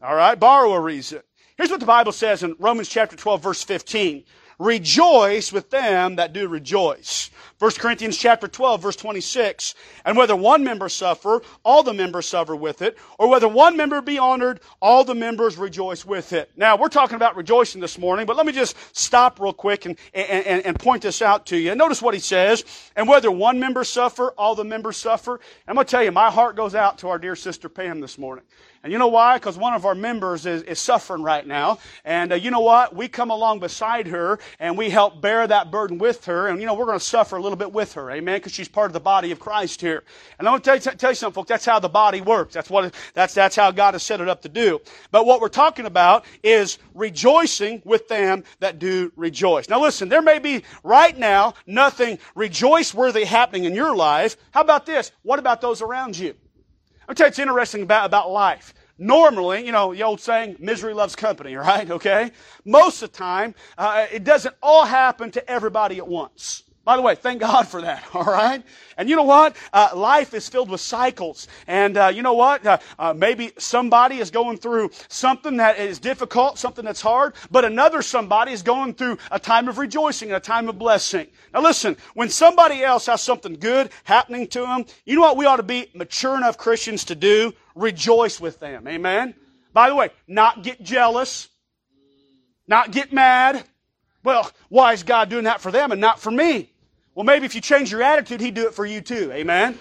All 0.02 0.16
right? 0.16 0.40
Borrow 0.40 0.74
a 0.74 0.80
reason. 0.80 1.22
Here's 1.58 1.70
what 1.70 1.80
the 1.80 1.86
Bible 1.86 2.12
says 2.12 2.44
in 2.44 2.56
Romans 2.60 2.90
chapter 2.90 3.16
12 3.16 3.44
verse 3.44 3.64
15. 3.64 4.24
Rejoice 4.63 5.51
with 5.51 5.70
them 5.72 6.15
that 6.15 6.32
do 6.32 6.48
rejoice. 6.48 7.29
1 7.60 7.72
Corinthians 7.72 8.17
chapter 8.17 8.48
12 8.48 8.82
verse 8.82 8.96
26. 8.96 9.75
And 10.05 10.15
whether 10.15 10.38
one 10.38 10.63
member 10.63 10.88
suffer, 10.88 11.41
all 11.65 11.84
the 11.84 11.93
members 11.93 12.27
suffer 12.27 12.55
with 12.55 12.82
it, 12.82 12.98
or 13.20 13.27
whether 13.27 13.50
one 13.50 13.75
member 13.75 14.01
be 14.01 14.17
honored, 14.17 14.62
all 14.82 15.03
the 15.03 15.15
members 15.15 15.58
rejoice 15.58 16.05
with 16.05 16.32
it. 16.32 16.50
Now, 16.55 16.77
we're 16.77 16.88
talking 16.88 17.17
about 17.17 17.36
rejoicing 17.36 17.82
this 17.82 17.98
morning, 17.98 18.25
but 18.25 18.38
let 18.38 18.46
me 18.46 18.53
just 18.53 18.77
stop 18.96 19.38
real 19.41 19.51
quick 19.51 19.86
and, 19.86 19.98
and, 20.13 20.65
and 20.65 20.79
point 20.79 21.01
this 21.01 21.22
out 21.22 21.46
to 21.48 21.58
you. 21.58 21.75
Notice 21.75 22.01
what 22.01 22.13
he 22.13 22.20
says. 22.22 22.63
And 22.96 23.05
whether 23.05 23.32
one 23.32 23.60
member 23.60 23.84
suffer, 23.84 24.29
all 24.38 24.55
the 24.55 24.63
members 24.63 24.96
suffer. 24.96 25.41
I'm 25.67 25.75
going 25.75 25.86
to 25.86 25.91
tell 25.91 26.03
you, 26.03 26.12
my 26.13 26.32
heart 26.32 26.55
goes 26.55 26.74
out 26.74 27.00
to 27.00 27.10
our 27.10 27.20
dear 27.20 27.36
sister 27.36 27.67
Pam 27.67 28.00
this 28.00 28.17
morning. 28.17 28.46
And 28.84 28.92
you 28.92 29.00
know 29.00 29.08
why? 29.08 29.38
Because 29.38 29.58
one 29.58 29.74
of 29.74 29.86
our 29.86 29.96
members 29.96 30.46
is, 30.46 30.62
is 30.63 30.78
suffering 30.78 31.24
right 31.24 31.48
now. 31.48 31.80
And 32.04 32.34
uh, 32.34 32.36
you 32.36 32.52
know 32.52 32.60
what? 32.60 32.94
We 32.94 33.08
come 33.08 33.32
along 33.32 33.60
beside 33.60 34.08
her 34.08 34.40
and 34.60 34.78
we 34.78 34.90
help 34.90 35.22
bear 35.22 35.48
that 35.48 35.72
burden 35.72 35.98
with 35.98 36.25
her. 36.25 36.50
And 36.50 36.60
you 36.60 36.68
know, 36.68 36.74
we're 36.74 36.86
going 36.86 37.00
to 37.00 37.04
suffer 37.04 37.38
a 37.38 37.42
little 37.42 37.56
bit 37.56 37.72
with 37.72 37.94
her. 37.94 38.12
Amen? 38.12 38.36
Because 38.36 38.52
she's 38.52 38.68
part 38.68 38.88
of 38.88 38.94
the 38.94 39.00
body 39.00 39.32
of 39.32 39.40
Christ 39.40 39.80
here. 39.80 40.04
And 40.38 40.46
I'm 40.46 40.52
going 40.52 40.62
to 40.62 40.66
tell 40.66 40.94
you, 40.94 40.98
tell 40.98 41.12
you 41.12 41.16
something, 41.16 41.34
folks. 41.34 41.48
That's 41.48 41.66
how 41.66 41.80
the 41.80 41.88
body 41.88 42.20
works. 42.20 42.54
That's 42.54 42.70
what, 42.70 42.94
that's, 43.13 43.34
that's 43.34 43.56
how 43.56 43.72
God 43.72 43.94
has 43.94 44.04
set 44.04 44.20
it 44.20 44.28
up 44.28 44.42
to 44.42 44.50
do. 44.50 44.82
But 45.12 45.25
what 45.25 45.40
we're 45.40 45.48
talking 45.48 45.86
about 45.86 46.25
is 46.44 46.78
rejoicing 46.94 47.82
with 47.86 48.10
them 48.10 48.44
that 48.60 48.80
do 48.80 49.13
rejoice. 49.16 49.70
Now 49.70 49.82
listen, 49.82 50.10
there 50.10 50.22
may 50.22 50.40
be 50.40 50.63
right 50.84 51.18
now 51.18 51.54
nothing 51.66 52.20
rejoice 52.36 52.94
worthy 52.94 53.24
happening 53.24 53.63
in 53.63 53.75
your 53.75 53.96
life. 53.96 54.36
How 54.52 54.60
about 54.60 54.86
this? 54.86 55.13
What 55.22 55.40
about 55.40 55.62
those 55.62 55.82
around 55.82 56.18
you? 56.18 56.36
I'll 57.08 57.16
tell 57.16 57.28
you, 57.28 57.30
it's 57.30 57.40
interesting 57.40 57.84
about, 57.84 58.06
about 58.06 58.32
life. 58.32 58.74
Normally, 58.98 59.66
you 59.66 59.72
know, 59.72 59.94
the 59.94 60.04
old 60.04 60.22
saying, 60.22 60.58
misery 60.60 60.94
loves 60.94 61.16
company, 61.16 61.56
right? 61.58 61.90
Okay? 61.90 62.32
Most 62.66 63.02
of 63.02 63.12
the 63.12 63.18
time, 63.18 63.56
uh, 63.78 64.08
it 64.12 64.24
doesn't 64.24 64.56
all 64.62 64.86
happen 64.86 65.32
to 65.32 65.50
everybody 65.50 65.98
at 65.98 66.08
once. 66.08 66.64
By 66.86 66.98
the 66.98 67.02
way, 67.02 67.16
thank 67.16 67.40
God 67.40 67.66
for 67.66 67.82
that, 67.82 68.04
all 68.13 68.25
right? 68.25 68.62
And 68.98 69.10
you 69.10 69.16
know 69.16 69.24
what? 69.24 69.56
Uh, 69.72 69.92
life 69.96 70.34
is 70.34 70.50
filled 70.50 70.70
with 70.70 70.82
cycles. 70.82 71.48
And 71.66 71.96
uh, 71.96 72.12
you 72.13 72.22
know 72.22 72.34
what? 72.34 72.66
Uh, 72.66 72.78
uh, 73.00 73.13
maybe 73.13 73.54
somebody 73.58 74.18
is 74.18 74.30
going 74.30 74.58
through 74.58 74.92
something 75.08 75.58
that 75.58 75.80
is 75.80 76.00
difficult, 76.00 76.60
something 76.60 76.84
that's 76.84 77.02
hard, 77.02 77.36
but 77.50 77.63
another 77.63 78.02
somebody 78.02 78.52
is 78.52 78.62
going 78.62 78.96
through 78.96 79.18
a 79.32 79.40
time 79.40 79.70
of 79.70 79.78
rejoicing 79.78 80.30
and 80.30 80.36
a 80.36 80.42
time 80.42 80.68
of 80.68 80.78
blessing. 80.78 81.28
Now 81.54 81.62
listen, 81.62 81.96
when 82.16 82.30
somebody 82.30 82.84
else 82.84 83.06
has 83.06 83.22
something 83.22 83.54
good 83.54 83.90
happening 84.04 84.48
to 84.48 84.62
them, 84.62 84.86
you 85.06 85.16
know 85.16 85.22
what 85.22 85.38
we 85.38 85.46
ought 85.46 85.58
to 85.58 85.63
be 85.63 85.88
mature 85.94 86.36
enough 86.36 86.58
Christians 86.58 87.06
to 87.06 87.16
do? 87.16 87.54
Rejoice 87.75 88.42
with 88.42 88.60
them. 88.60 88.88
Amen? 88.88 89.36
By 89.72 89.90
the 89.90 89.96
way, 89.96 90.10
not 90.28 90.63
get 90.63 90.84
jealous, 90.84 91.48
not 92.68 92.92
get 92.92 93.13
mad. 93.13 93.63
Well, 94.24 94.52
why 94.70 94.94
is 94.94 95.04
God 95.04 95.30
doing 95.30 95.46
that 95.46 95.62
for 95.62 95.72
them 95.72 95.92
and 95.92 96.00
not 96.00 96.20
for 96.20 96.32
me? 96.32 96.73
Well, 97.15 97.24
maybe 97.24 97.46
if 97.46 97.53
you 97.53 97.62
change 97.62 97.91
your 97.91 98.01
attitude, 98.01 98.41
He'd 98.41 98.55
do 98.55 98.67
it 98.67 98.74
for 98.74 98.86
you 98.86 99.01
too. 99.01 99.32
Amen? 99.32 99.77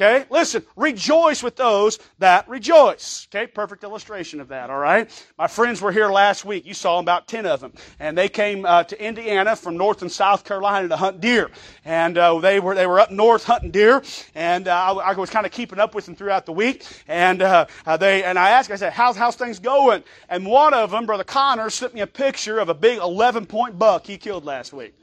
Okay? 0.00 0.24
Listen, 0.30 0.64
rejoice 0.76 1.42
with 1.42 1.56
those 1.56 1.98
that 2.20 2.48
rejoice. 2.48 3.28
Okay? 3.28 3.46
Perfect 3.46 3.84
illustration 3.84 4.40
of 4.40 4.48
that, 4.48 4.70
all 4.70 4.78
right? 4.78 5.10
My 5.36 5.46
friends 5.46 5.82
were 5.82 5.92
here 5.92 6.08
last 6.08 6.42
week. 6.42 6.64
You 6.64 6.72
saw 6.72 7.00
about 7.00 7.28
10 7.28 7.44
of 7.44 7.60
them. 7.60 7.74
And 7.98 8.16
they 8.16 8.30
came 8.30 8.64
uh, 8.64 8.84
to 8.84 9.04
Indiana 9.04 9.56
from 9.56 9.76
North 9.76 10.00
and 10.00 10.10
South 10.10 10.44
Carolina 10.44 10.88
to 10.88 10.96
hunt 10.96 11.20
deer. 11.20 11.50
And 11.84 12.16
uh, 12.16 12.38
they, 12.38 12.60
were, 12.60 12.74
they 12.74 12.86
were 12.86 12.98
up 12.98 13.10
north 13.10 13.44
hunting 13.44 13.72
deer. 13.72 14.02
And 14.34 14.68
uh, 14.68 14.74
I, 14.74 15.10
I, 15.10 15.12
was 15.12 15.28
kind 15.28 15.44
of 15.44 15.52
keeping 15.52 15.78
up 15.78 15.94
with 15.94 16.06
them 16.06 16.14
throughout 16.14 16.46
the 16.46 16.52
week. 16.52 16.86
And, 17.06 17.42
uh, 17.42 17.66
uh, 17.84 17.98
they, 17.98 18.24
and 18.24 18.38
I 18.38 18.50
asked, 18.50 18.70
I 18.70 18.76
said, 18.76 18.94
how's, 18.94 19.16
how's 19.16 19.36
things 19.36 19.58
going? 19.58 20.02
And 20.30 20.46
one 20.46 20.72
of 20.72 20.92
them, 20.92 21.04
Brother 21.04 21.24
Connor, 21.24 21.68
sent 21.68 21.92
me 21.92 22.00
a 22.00 22.06
picture 22.06 22.58
of 22.58 22.70
a 22.70 22.74
big 22.74 23.00
11 23.00 23.44
point 23.44 23.78
buck 23.78 24.06
he 24.06 24.16
killed 24.16 24.46
last 24.46 24.72
week. 24.72 24.94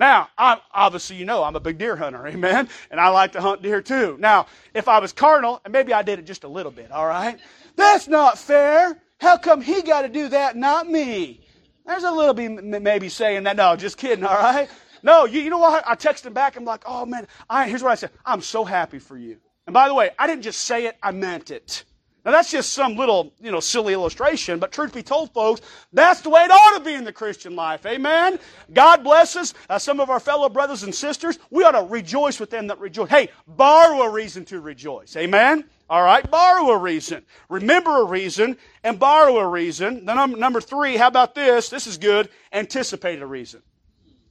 Now, 0.00 0.30
I'm, 0.38 0.58
obviously, 0.72 1.16
you 1.16 1.26
know, 1.26 1.44
I'm 1.44 1.54
a 1.56 1.60
big 1.60 1.76
deer 1.76 1.94
hunter, 1.94 2.26
amen? 2.26 2.70
And 2.90 2.98
I 2.98 3.08
like 3.08 3.32
to 3.32 3.40
hunt 3.42 3.62
deer 3.62 3.82
too. 3.82 4.16
Now, 4.18 4.46
if 4.74 4.88
I 4.88 4.98
was 4.98 5.12
carnal, 5.12 5.60
and 5.64 5.72
maybe 5.72 5.92
I 5.92 6.02
did 6.02 6.18
it 6.18 6.24
just 6.24 6.42
a 6.42 6.48
little 6.48 6.72
bit, 6.72 6.90
all 6.90 7.06
right? 7.06 7.38
That's 7.76 8.08
not 8.08 8.38
fair. 8.38 8.98
How 9.20 9.36
come 9.36 9.60
he 9.60 9.82
got 9.82 10.02
to 10.02 10.08
do 10.08 10.28
that, 10.28 10.56
not 10.56 10.88
me? 10.88 11.46
There's 11.84 12.04
a 12.04 12.10
little 12.10 12.32
bit 12.32 12.64
maybe 12.82 13.10
saying 13.10 13.44
that. 13.44 13.56
No, 13.56 13.76
just 13.76 13.98
kidding, 13.98 14.24
all 14.26 14.34
right? 14.34 14.70
No, 15.02 15.26
you, 15.26 15.42
you 15.42 15.50
know 15.50 15.58
what? 15.58 15.86
I 15.86 15.94
texted 15.96 16.26
him 16.26 16.32
back. 16.32 16.56
I'm 16.56 16.64
like, 16.64 16.82
oh 16.86 17.04
man, 17.04 17.28
I, 17.50 17.68
here's 17.68 17.82
what 17.82 17.92
I 17.92 17.96
said. 17.96 18.10
I'm 18.24 18.40
so 18.40 18.64
happy 18.64 18.98
for 18.98 19.18
you. 19.18 19.36
And 19.66 19.74
by 19.74 19.86
the 19.86 19.94
way, 19.94 20.10
I 20.18 20.26
didn't 20.26 20.42
just 20.42 20.62
say 20.62 20.86
it, 20.86 20.96
I 21.02 21.10
meant 21.10 21.50
it. 21.50 21.84
Now 22.24 22.32
that's 22.32 22.50
just 22.50 22.72
some 22.72 22.96
little, 22.96 23.32
you 23.40 23.50
know, 23.50 23.60
silly 23.60 23.94
illustration, 23.94 24.58
but 24.58 24.72
truth 24.72 24.92
be 24.92 25.02
told, 25.02 25.32
folks, 25.32 25.62
that's 25.92 26.20
the 26.20 26.30
way 26.30 26.44
it 26.44 26.50
ought 26.50 26.78
to 26.78 26.84
be 26.84 26.94
in 26.94 27.04
the 27.04 27.12
Christian 27.12 27.56
life. 27.56 27.86
Amen? 27.86 28.38
God 28.72 29.02
bless 29.02 29.36
us. 29.36 29.54
Uh, 29.68 29.78
some 29.78 30.00
of 30.00 30.10
our 30.10 30.20
fellow 30.20 30.48
brothers 30.48 30.82
and 30.82 30.94
sisters, 30.94 31.38
we 31.50 31.64
ought 31.64 31.72
to 31.72 31.86
rejoice 31.88 32.38
with 32.38 32.50
them 32.50 32.66
that 32.66 32.78
rejoice. 32.78 33.08
Hey, 33.08 33.30
borrow 33.46 34.02
a 34.02 34.10
reason 34.10 34.44
to 34.46 34.60
rejoice. 34.60 35.16
Amen? 35.16 35.64
All 35.88 36.04
right, 36.04 36.30
borrow 36.30 36.70
a 36.70 36.78
reason. 36.78 37.24
Remember 37.48 38.02
a 38.02 38.04
reason 38.04 38.56
and 38.84 38.98
borrow 38.98 39.38
a 39.38 39.48
reason. 39.48 40.04
Then 40.04 40.38
number 40.38 40.60
three, 40.60 40.96
how 40.96 41.08
about 41.08 41.34
this? 41.34 41.68
This 41.68 41.88
is 41.88 41.98
good. 41.98 42.28
Anticipate 42.52 43.20
a 43.20 43.26
reason. 43.26 43.62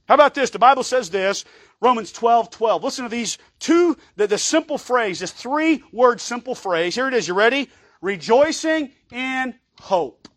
How 0.08 0.14
about 0.14 0.34
this? 0.34 0.50
The 0.50 0.58
Bible 0.58 0.82
says 0.82 1.10
this, 1.10 1.44
Romans 1.80 2.12
12, 2.12 2.50
12. 2.50 2.82
Listen 2.82 3.04
to 3.04 3.10
these 3.10 3.38
two, 3.58 3.96
the, 4.16 4.26
the 4.26 4.38
simple 4.38 4.78
phrase, 4.78 5.20
this 5.20 5.32
three 5.32 5.84
word 5.92 6.20
simple 6.20 6.54
phrase. 6.54 6.94
Here 6.94 7.08
it 7.08 7.14
is. 7.14 7.28
You 7.28 7.34
ready? 7.34 7.68
Rejoicing 8.00 8.92
in 9.12 9.54
hope. 9.80 10.28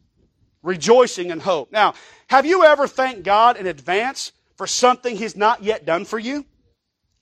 Rejoicing 0.62 1.29
in 1.29 1.39
hope. 1.39 1.72
Now, 1.72 1.93
have 2.27 2.46
you 2.46 2.63
ever 2.63 2.88
thanked 2.88 3.24
God 3.24 3.58
in 3.58 3.67
advance 3.67 4.32
for 4.55 4.67
something 4.67 5.15
He's 5.15 5.36
not 5.36 5.63
yet 5.63 5.86
done 5.86 6.05
for 6.05 6.20
you? 6.20 6.46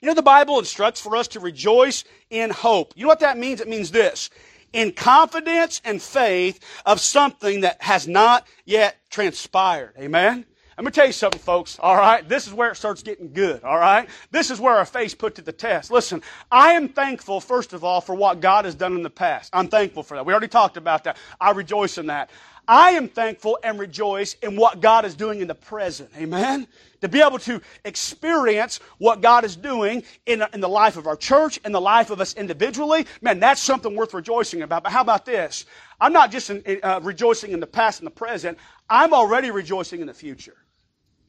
You 0.02 0.08
know, 0.08 0.14
the 0.16 0.24
Bible 0.24 0.58
instructs 0.58 1.00
for 1.00 1.16
us 1.16 1.28
to 1.30 1.40
rejoice 1.40 2.04
in 2.30 2.50
hope. 2.50 2.94
You 2.96 3.04
know 3.04 3.10
what 3.10 3.20
that 3.20 3.38
means? 3.38 3.62
It 3.62 3.68
means 3.68 3.92
this. 3.92 4.32
In 4.74 4.94
confidence 4.94 5.82
and 5.86 6.02
faith 6.02 6.60
of 6.86 7.00
something 7.00 7.62
that 7.62 7.82
has 7.82 8.08
not 8.08 8.48
yet 8.66 8.98
transpired. 9.10 9.94
Amen? 10.00 10.46
Let 10.82 10.86
me 10.86 10.92
tell 10.94 11.06
you 11.06 11.14
something, 11.14 11.40
folks. 11.40 11.78
All 11.78 11.96
right. 11.96 12.28
This 12.28 12.48
is 12.48 12.54
where 12.54 12.72
it 12.72 12.76
starts 12.76 13.04
getting 13.04 13.34
good. 13.34 13.64
All 13.64 13.78
right. 13.78 14.10
This 14.32 14.50
is 14.50 14.60
where 14.60 14.76
our 14.78 14.86
faith 14.86 15.16
put 15.16 15.36
to 15.36 15.44
the 15.44 15.52
test. 15.52 15.92
Listen, 15.92 16.24
I 16.52 16.72
am 16.72 16.90
thankful, 16.90 17.40
first 17.40 17.74
of 17.74 17.84
all, 17.84 18.02
for 18.02 18.16
what 18.16 18.40
God 18.40 18.66
has 18.66 18.74
done 18.74 18.96
in 18.96 19.04
the 19.04 19.10
past. 19.12 19.52
I'm 19.54 19.68
thankful 19.68 20.02
for 20.02 20.18
that. 20.18 20.26
We 20.26 20.34
already 20.34 20.48
talked 20.48 20.78
about 20.78 21.04
that. 21.04 21.18
I 21.40 21.52
rejoice 21.52 22.00
in 22.00 22.08
that. 22.08 22.32
I 22.68 22.92
am 22.92 23.10
thankful 23.10 23.60
and 23.64 23.78
rejoice 23.80 24.36
in 24.42 24.56
what 24.56 24.82
God 24.82 25.06
is 25.06 25.14
doing 25.14 25.40
in 25.42 25.48
the 25.48 25.54
present. 25.54 26.10
Amen? 26.18 26.66
To 27.02 27.08
be 27.08 27.22
able 27.22 27.38
to 27.40 27.62
experience 27.86 28.80
what 28.98 29.22
God 29.22 29.46
is 29.46 29.56
doing 29.56 30.02
in, 30.26 30.44
in 30.52 30.62
the 30.62 30.70
life 30.70 30.98
of 30.98 31.06
our 31.06 31.16
church, 31.16 31.60
in 31.64 31.74
the 31.74 31.82
life 31.82 32.10
of 32.10 32.20
us 32.20 32.34
individually, 32.34 33.06
man, 33.22 33.40
that's 33.40 33.62
something 33.62 33.96
worth 33.96 34.16
rejoicing 34.16 34.64
about. 34.64 34.82
But 34.82 34.94
how 34.94 35.02
about 35.02 35.28
this? 35.28 35.68
I'm 36.00 36.14
not 36.14 36.32
just 36.32 36.50
in, 36.50 36.80
uh, 36.82 37.02
rejoicing 37.04 37.52
in 37.52 37.60
the 37.60 37.68
past 37.68 38.00
and 38.00 38.08
the 38.08 38.12
present, 38.12 38.58
I'm 38.90 39.14
already 39.14 39.52
rejoicing 39.52 40.02
in 40.02 40.08
the 40.08 40.14
future 40.16 40.58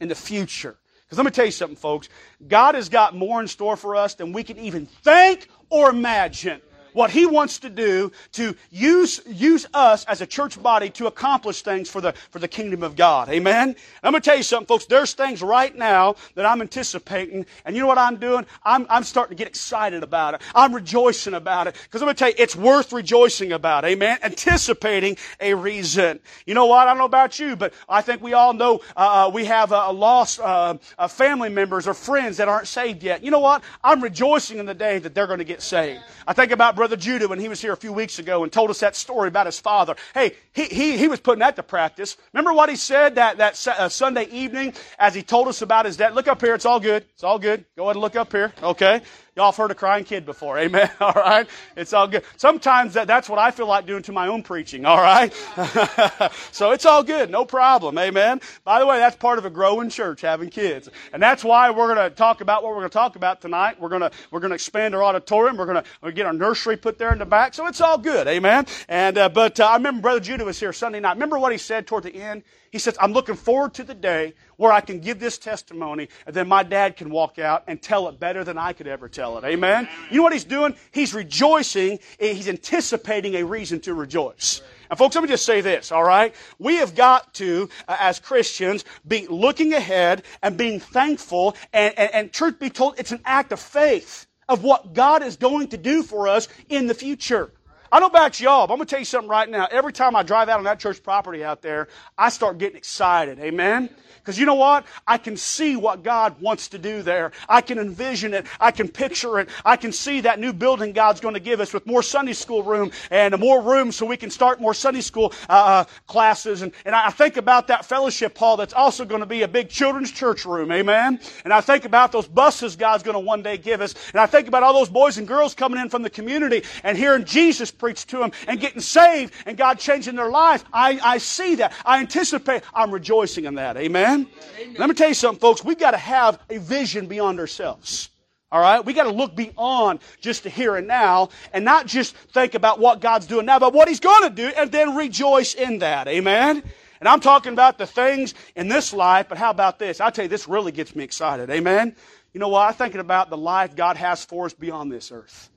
in 0.02 0.08
the 0.08 0.14
future. 0.14 0.76
Because 1.04 1.16
let 1.16 1.24
me 1.24 1.30
tell 1.30 1.44
you 1.44 1.52
something, 1.52 1.76
folks. 1.76 2.08
God 2.48 2.74
has 2.74 2.88
got 2.88 3.14
more 3.14 3.40
in 3.40 3.46
store 3.46 3.76
for 3.76 3.94
us 3.94 4.14
than 4.14 4.32
we 4.32 4.42
can 4.42 4.58
even 4.58 4.86
think 4.86 5.48
or 5.70 5.90
imagine 5.90 6.60
what 6.92 7.10
He 7.10 7.26
wants 7.26 7.58
to 7.60 7.70
do 7.70 8.12
to 8.32 8.54
use, 8.70 9.20
use 9.26 9.66
us 9.74 10.04
as 10.06 10.20
a 10.20 10.26
church 10.26 10.62
body 10.62 10.90
to 10.90 11.06
accomplish 11.06 11.62
things 11.62 11.90
for 11.90 12.00
the, 12.00 12.12
for 12.30 12.38
the 12.38 12.48
kingdom 12.48 12.82
of 12.82 12.96
God. 12.96 13.28
Amen? 13.28 13.74
I'm 14.02 14.12
going 14.12 14.22
to 14.22 14.28
tell 14.28 14.36
you 14.36 14.42
something, 14.42 14.66
folks. 14.66 14.86
There's 14.86 15.14
things 15.14 15.42
right 15.42 15.74
now 15.74 16.16
that 16.34 16.46
I'm 16.46 16.60
anticipating, 16.60 17.46
and 17.64 17.76
you 17.76 17.82
know 17.82 17.88
what 17.88 17.98
I'm 17.98 18.16
doing? 18.16 18.46
I'm, 18.64 18.86
I'm 18.88 19.04
starting 19.04 19.36
to 19.36 19.38
get 19.38 19.48
excited 19.48 20.02
about 20.02 20.34
it. 20.34 20.42
I'm 20.54 20.74
rejoicing 20.74 21.34
about 21.34 21.66
it. 21.66 21.76
Because 21.82 22.02
I'm 22.02 22.06
going 22.06 22.16
to 22.16 22.18
tell 22.18 22.28
you, 22.28 22.34
it's 22.38 22.56
worth 22.56 22.92
rejoicing 22.92 23.52
about. 23.52 23.84
Amen? 23.84 24.18
Anticipating 24.22 25.16
a 25.40 25.54
reason. 25.54 26.20
You 26.46 26.54
know 26.54 26.66
what? 26.66 26.86
I 26.86 26.90
don't 26.90 26.98
know 26.98 27.04
about 27.04 27.38
you, 27.38 27.56
but 27.56 27.72
I 27.88 28.02
think 28.02 28.22
we 28.22 28.32
all 28.32 28.52
know 28.52 28.80
uh, 28.96 29.26
uh 29.26 29.30
we 29.32 29.44
have 29.44 29.72
a, 29.72 29.90
lost 29.92 30.40
uh, 30.40 30.76
uh, 30.98 31.08
family 31.08 31.48
members 31.48 31.86
or 31.86 31.94
friends 31.94 32.36
that 32.38 32.48
aren't 32.48 32.66
saved 32.66 33.02
yet. 33.02 33.22
You 33.22 33.30
know 33.30 33.38
what? 33.38 33.62
I'm 33.84 34.02
rejoicing 34.02 34.58
in 34.58 34.66
the 34.66 34.74
day 34.74 34.98
that 34.98 35.14
they're 35.14 35.26
going 35.26 35.38
to 35.38 35.44
get 35.44 35.62
saved. 35.62 36.00
I 36.26 36.32
think 36.32 36.52
about 36.52 36.76
Brother 36.82 36.96
Judah 36.96 37.28
when 37.28 37.38
he 37.38 37.48
was 37.48 37.60
here 37.60 37.72
a 37.72 37.76
few 37.76 37.92
weeks 37.92 38.18
ago 38.18 38.42
and 38.42 38.50
told 38.50 38.68
us 38.68 38.80
that 38.80 38.96
story 38.96 39.28
about 39.28 39.46
his 39.46 39.60
father. 39.60 39.94
Hey, 40.14 40.34
he, 40.52 40.64
he, 40.64 40.98
he 40.98 41.06
was 41.06 41.20
putting 41.20 41.38
that 41.38 41.54
to 41.54 41.62
practice. 41.62 42.16
Remember 42.32 42.52
what 42.52 42.68
he 42.68 42.74
said 42.74 43.14
that, 43.14 43.36
that 43.36 43.68
uh, 43.68 43.88
Sunday 43.88 44.24
evening 44.32 44.74
as 44.98 45.14
he 45.14 45.22
told 45.22 45.46
us 45.46 45.62
about 45.62 45.86
his 45.86 45.96
dad? 45.96 46.12
Look 46.16 46.26
up 46.26 46.40
here. 46.40 46.56
It's 46.56 46.66
all 46.66 46.80
good. 46.80 47.04
It's 47.14 47.22
all 47.22 47.38
good. 47.38 47.64
Go 47.76 47.84
ahead 47.84 47.94
and 47.94 48.02
look 48.02 48.16
up 48.16 48.32
here. 48.32 48.52
Okay. 48.60 49.00
Y'all 49.34 49.46
have 49.46 49.56
heard 49.56 49.70
a 49.70 49.74
crying 49.74 50.04
kid 50.04 50.26
before. 50.26 50.58
Amen. 50.58 50.90
All 51.00 51.14
right. 51.14 51.48
It's 51.74 51.94
all 51.94 52.06
good. 52.06 52.22
Sometimes 52.36 52.92
that, 52.94 53.06
that's 53.06 53.30
what 53.30 53.38
I 53.38 53.50
feel 53.50 53.66
like 53.66 53.86
doing 53.86 54.02
to 54.02 54.12
my 54.12 54.26
own 54.26 54.42
preaching. 54.42 54.84
All 54.84 54.98
right. 54.98 55.32
so 56.52 56.72
it's 56.72 56.84
all 56.84 57.02
good. 57.02 57.30
No 57.30 57.46
problem. 57.46 57.96
Amen. 57.96 58.42
By 58.62 58.78
the 58.78 58.86
way, 58.86 58.98
that's 58.98 59.16
part 59.16 59.38
of 59.38 59.46
a 59.46 59.50
growing 59.50 59.88
church, 59.88 60.20
having 60.20 60.50
kids. 60.50 60.90
And 61.14 61.22
that's 61.22 61.42
why 61.42 61.70
we're 61.70 61.94
going 61.94 62.10
to 62.10 62.14
talk 62.14 62.42
about 62.42 62.62
what 62.62 62.72
we're 62.72 62.80
going 62.80 62.90
to 62.90 62.94
talk 62.94 63.16
about 63.16 63.40
tonight. 63.40 63.80
We're 63.80 63.88
going 63.88 64.02
to, 64.02 64.10
we're 64.30 64.40
going 64.40 64.50
to 64.50 64.56
expand 64.56 64.94
our 64.94 65.02
auditorium. 65.02 65.56
We're 65.56 65.66
going 65.66 65.82
to 66.04 66.12
get 66.12 66.26
our 66.26 66.34
nursery 66.34 66.76
put 66.76 66.98
there 66.98 67.12
in 67.12 67.18
the 67.18 67.24
back. 67.24 67.54
So 67.54 67.66
it's 67.66 67.80
all 67.80 67.96
good. 67.96 68.26
Amen. 68.28 68.66
And, 68.86 69.16
uh, 69.16 69.30
but 69.30 69.58
uh, 69.58 69.64
I 69.64 69.76
remember 69.76 70.02
Brother 70.02 70.20
Judah 70.20 70.44
was 70.44 70.60
here 70.60 70.74
Sunday 70.74 71.00
night. 71.00 71.14
Remember 71.14 71.38
what 71.38 71.52
he 71.52 71.58
said 71.58 71.86
toward 71.86 72.02
the 72.02 72.14
end? 72.14 72.42
He 72.72 72.78
says, 72.78 72.96
I'm 72.98 73.12
looking 73.12 73.34
forward 73.34 73.74
to 73.74 73.84
the 73.84 73.94
day 73.94 74.32
where 74.56 74.72
I 74.72 74.80
can 74.80 74.98
give 74.98 75.20
this 75.20 75.36
testimony 75.36 76.08
and 76.26 76.34
then 76.34 76.48
my 76.48 76.62
dad 76.62 76.96
can 76.96 77.10
walk 77.10 77.38
out 77.38 77.64
and 77.66 77.80
tell 77.80 78.08
it 78.08 78.18
better 78.18 78.44
than 78.44 78.56
I 78.56 78.72
could 78.72 78.86
ever 78.86 79.10
tell 79.10 79.36
it. 79.36 79.44
Amen? 79.44 79.86
You 80.10 80.16
know 80.16 80.22
what 80.22 80.32
he's 80.32 80.44
doing? 80.44 80.74
He's 80.90 81.12
rejoicing. 81.12 81.98
He's 82.18 82.48
anticipating 82.48 83.34
a 83.34 83.44
reason 83.44 83.78
to 83.80 83.92
rejoice. 83.92 84.62
And 84.88 84.98
folks, 84.98 85.14
let 85.14 85.22
me 85.22 85.28
just 85.28 85.44
say 85.44 85.60
this, 85.60 85.92
all 85.92 86.02
right? 86.02 86.34
We 86.58 86.76
have 86.76 86.94
got 86.94 87.34
to, 87.34 87.68
uh, 87.86 87.96
as 88.00 88.18
Christians, 88.18 88.86
be 89.06 89.26
looking 89.26 89.74
ahead 89.74 90.22
and 90.42 90.56
being 90.56 90.80
thankful 90.80 91.54
and, 91.74 91.92
and, 91.98 92.14
and 92.14 92.32
truth 92.32 92.58
be 92.58 92.70
told, 92.70 92.98
it's 92.98 93.12
an 93.12 93.20
act 93.26 93.52
of 93.52 93.60
faith 93.60 94.26
of 94.48 94.64
what 94.64 94.94
God 94.94 95.22
is 95.22 95.36
going 95.36 95.68
to 95.68 95.76
do 95.76 96.02
for 96.02 96.26
us 96.26 96.48
in 96.70 96.86
the 96.86 96.94
future. 96.94 97.52
I 97.92 98.00
don't 98.00 98.10
know 98.10 98.18
about 98.18 98.40
y'all, 98.40 98.66
but 98.66 98.72
I'm 98.72 98.78
going 98.78 98.86
to 98.86 98.90
tell 98.90 99.00
you 99.00 99.04
something 99.04 99.28
right 99.28 99.46
now. 99.46 99.68
Every 99.70 99.92
time 99.92 100.16
I 100.16 100.22
drive 100.22 100.48
out 100.48 100.56
on 100.56 100.64
that 100.64 100.80
church 100.80 101.02
property 101.02 101.44
out 101.44 101.60
there, 101.60 101.88
I 102.16 102.30
start 102.30 102.56
getting 102.56 102.78
excited. 102.78 103.38
Amen? 103.38 103.90
Because 104.16 104.38
you 104.38 104.46
know 104.46 104.54
what? 104.54 104.86
I 105.06 105.18
can 105.18 105.36
see 105.36 105.76
what 105.76 106.02
God 106.02 106.40
wants 106.40 106.68
to 106.68 106.78
do 106.78 107.02
there. 107.02 107.32
I 107.50 107.60
can 107.60 107.78
envision 107.78 108.32
it. 108.32 108.46
I 108.60 108.70
can 108.70 108.88
picture 108.88 109.40
it. 109.40 109.50
I 109.64 109.76
can 109.76 109.92
see 109.92 110.20
that 110.20 110.38
new 110.38 110.54
building 110.54 110.92
God's 110.92 111.20
going 111.20 111.34
to 111.34 111.40
give 111.40 111.60
us 111.60 111.74
with 111.74 111.86
more 111.86 112.02
Sunday 112.02 112.32
school 112.32 112.62
room 112.62 112.92
and 113.10 113.36
more 113.38 113.60
room 113.60 113.92
so 113.92 114.06
we 114.06 114.16
can 114.16 114.30
start 114.30 114.58
more 114.58 114.72
Sunday 114.72 115.00
school 115.00 115.34
uh, 115.50 115.52
uh, 115.52 115.84
classes. 116.06 116.62
And, 116.62 116.72
and 116.86 116.94
I 116.94 117.10
think 117.10 117.36
about 117.36 117.66
that 117.66 117.84
fellowship 117.84 118.38
hall 118.38 118.56
that's 118.56 118.72
also 118.72 119.04
going 119.04 119.20
to 119.20 119.26
be 119.26 119.42
a 119.42 119.48
big 119.48 119.68
children's 119.68 120.12
church 120.12 120.46
room. 120.46 120.72
Amen? 120.72 121.20
And 121.44 121.52
I 121.52 121.60
think 121.60 121.84
about 121.84 122.12
those 122.12 122.28
buses 122.28 122.76
God's 122.76 123.02
going 123.02 123.16
to 123.16 123.20
one 123.20 123.42
day 123.42 123.58
give 123.58 123.82
us. 123.82 123.94
And 124.12 124.20
I 124.20 124.26
think 124.26 124.48
about 124.48 124.62
all 124.62 124.72
those 124.72 124.88
boys 124.88 125.18
and 125.18 125.28
girls 125.28 125.54
coming 125.54 125.80
in 125.80 125.90
from 125.90 126.02
the 126.02 126.10
community 126.10 126.62
and 126.84 126.96
hearing 126.96 127.24
Jesus 127.24 127.70
preach 127.82 128.06
to 128.06 128.18
them 128.18 128.30
and 128.46 128.60
getting 128.60 128.80
saved 128.80 129.34
and 129.44 129.56
God 129.56 129.76
changing 129.80 130.14
their 130.14 130.30
lives. 130.30 130.64
I, 130.72 131.00
I 131.02 131.18
see 131.18 131.56
that. 131.56 131.72
I 131.84 131.98
anticipate. 131.98 132.62
I'm 132.72 132.92
rejoicing 132.92 133.44
in 133.44 133.56
that. 133.56 133.76
Amen? 133.76 134.28
Amen? 134.60 134.76
Let 134.78 134.88
me 134.88 134.94
tell 134.94 135.08
you 135.08 135.14
something, 135.14 135.40
folks. 135.40 135.64
We've 135.64 135.78
got 135.78 135.90
to 135.90 135.96
have 135.96 136.38
a 136.48 136.58
vision 136.58 137.06
beyond 137.06 137.40
ourselves. 137.40 138.10
All 138.52 138.60
right? 138.60 138.84
We 138.84 138.92
got 138.92 139.04
to 139.04 139.10
look 139.10 139.34
beyond 139.34 139.98
just 140.20 140.44
the 140.44 140.48
here 140.48 140.76
and 140.76 140.86
now 140.86 141.30
and 141.52 141.64
not 141.64 141.86
just 141.86 142.14
think 142.14 142.54
about 142.54 142.78
what 142.78 143.00
God's 143.00 143.26
doing 143.26 143.46
now, 143.46 143.58
but 143.58 143.72
what 143.72 143.88
He's 143.88 143.98
going 143.98 144.28
to 144.28 144.30
do 144.30 144.46
and 144.56 144.70
then 144.70 144.94
rejoice 144.94 145.54
in 145.54 145.80
that. 145.80 146.06
Amen? 146.06 146.62
And 147.00 147.08
I'm 147.08 147.18
talking 147.18 147.52
about 147.52 147.78
the 147.78 147.86
things 147.86 148.34
in 148.54 148.68
this 148.68 148.92
life, 148.92 149.26
but 149.28 149.38
how 149.38 149.50
about 149.50 149.80
this? 149.80 150.00
I 150.00 150.10
tell 150.10 150.26
you, 150.26 150.28
this 150.28 150.46
really 150.46 150.70
gets 150.70 150.94
me 150.94 151.02
excited. 151.02 151.50
Amen? 151.50 151.96
You 152.32 152.38
know 152.38 152.48
what? 152.48 152.68
I'm 152.68 152.74
thinking 152.74 153.00
about 153.00 153.28
the 153.28 153.36
life 153.36 153.74
God 153.74 153.96
has 153.96 154.24
for 154.24 154.46
us 154.46 154.54
beyond 154.54 154.92
this 154.92 155.10
earth. 155.10 155.50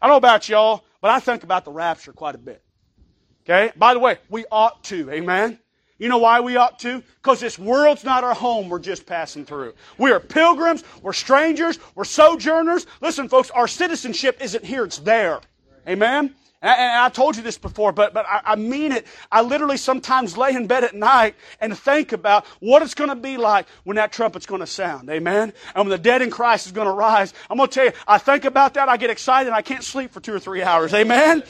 I 0.00 0.06
don't 0.06 0.14
know 0.14 0.16
about 0.16 0.48
y'all, 0.48 0.82
but 1.00 1.10
I 1.10 1.20
think 1.20 1.42
about 1.42 1.64
the 1.64 1.72
rapture 1.72 2.12
quite 2.12 2.34
a 2.34 2.38
bit. 2.38 2.62
Okay? 3.44 3.72
By 3.76 3.94
the 3.94 4.00
way, 4.00 4.18
we 4.28 4.44
ought 4.50 4.84
to. 4.84 5.10
Amen? 5.10 5.58
You 5.98 6.08
know 6.08 6.18
why 6.18 6.40
we 6.40 6.56
ought 6.56 6.78
to? 6.80 7.02
Because 7.16 7.40
this 7.40 7.58
world's 7.58 8.04
not 8.04 8.24
our 8.24 8.34
home 8.34 8.70
we're 8.70 8.78
just 8.78 9.04
passing 9.04 9.44
through. 9.44 9.74
We 9.98 10.10
are 10.12 10.20
pilgrims, 10.20 10.82
we're 11.02 11.12
strangers, 11.12 11.78
we're 11.94 12.04
sojourners. 12.04 12.86
Listen, 13.02 13.28
folks, 13.28 13.50
our 13.50 13.68
citizenship 13.68 14.38
isn't 14.40 14.64
here, 14.64 14.84
it's 14.84 14.98
there. 14.98 15.40
Amen? 15.86 16.34
And 16.62 17.02
I 17.02 17.08
told 17.08 17.36
you 17.36 17.42
this 17.42 17.56
before, 17.56 17.90
but, 17.90 18.12
but 18.12 18.26
I, 18.28 18.54
mean 18.54 18.92
it. 18.92 19.06
I 19.32 19.40
literally 19.40 19.78
sometimes 19.78 20.36
lay 20.36 20.54
in 20.54 20.66
bed 20.66 20.84
at 20.84 20.94
night 20.94 21.34
and 21.58 21.76
think 21.76 22.12
about 22.12 22.44
what 22.60 22.82
it's 22.82 22.92
going 22.92 23.08
to 23.08 23.16
be 23.16 23.38
like 23.38 23.66
when 23.84 23.96
that 23.96 24.12
trumpet's 24.12 24.44
going 24.44 24.60
to 24.60 24.66
sound. 24.66 25.08
Amen? 25.08 25.54
And 25.74 25.88
when 25.88 25.88
the 25.88 25.96
dead 25.96 26.20
in 26.20 26.30
Christ 26.30 26.66
is 26.66 26.72
going 26.72 26.86
to 26.86 26.92
rise. 26.92 27.32
I'm 27.48 27.56
going 27.56 27.70
to 27.70 27.74
tell 27.74 27.86
you, 27.86 27.92
I 28.06 28.18
think 28.18 28.44
about 28.44 28.74
that, 28.74 28.90
I 28.90 28.98
get 28.98 29.08
excited, 29.08 29.48
and 29.48 29.56
I 29.56 29.62
can't 29.62 29.82
sleep 29.82 30.10
for 30.10 30.20
two 30.20 30.34
or 30.34 30.38
three 30.38 30.62
hours. 30.62 30.92
Amen? 30.92 31.42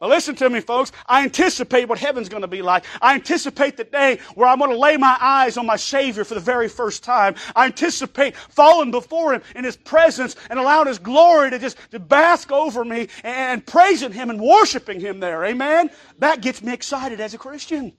Now 0.00 0.08
listen 0.08 0.34
to 0.36 0.50
me, 0.50 0.60
folks. 0.60 0.92
I 1.06 1.22
anticipate 1.22 1.88
what 1.88 1.98
heaven's 1.98 2.28
going 2.28 2.42
to 2.42 2.48
be 2.48 2.62
like. 2.62 2.84
I 3.00 3.14
anticipate 3.14 3.76
the 3.76 3.84
day 3.84 4.18
where 4.34 4.48
I'm 4.48 4.58
going 4.58 4.70
to 4.70 4.78
lay 4.78 4.96
my 4.96 5.16
eyes 5.20 5.56
on 5.56 5.66
my 5.66 5.76
Savior 5.76 6.24
for 6.24 6.34
the 6.34 6.40
very 6.40 6.68
first 6.68 7.02
time. 7.02 7.34
I 7.54 7.66
anticipate 7.66 8.36
falling 8.36 8.90
before 8.90 9.34
Him 9.34 9.42
in 9.54 9.64
His 9.64 9.76
presence 9.76 10.36
and 10.50 10.58
allowing 10.58 10.88
His 10.88 10.98
glory 10.98 11.50
to 11.50 11.58
just 11.58 11.78
to 11.92 11.98
bask 11.98 12.50
over 12.52 12.84
me 12.84 13.08
and 13.22 13.64
praising 13.64 14.12
Him 14.12 14.30
and 14.30 14.40
worshiping 14.40 15.00
Him 15.00 15.20
there. 15.20 15.44
Amen? 15.44 15.90
That 16.18 16.40
gets 16.40 16.62
me 16.62 16.72
excited 16.72 17.20
as 17.20 17.34
a 17.34 17.38
Christian. 17.38 17.92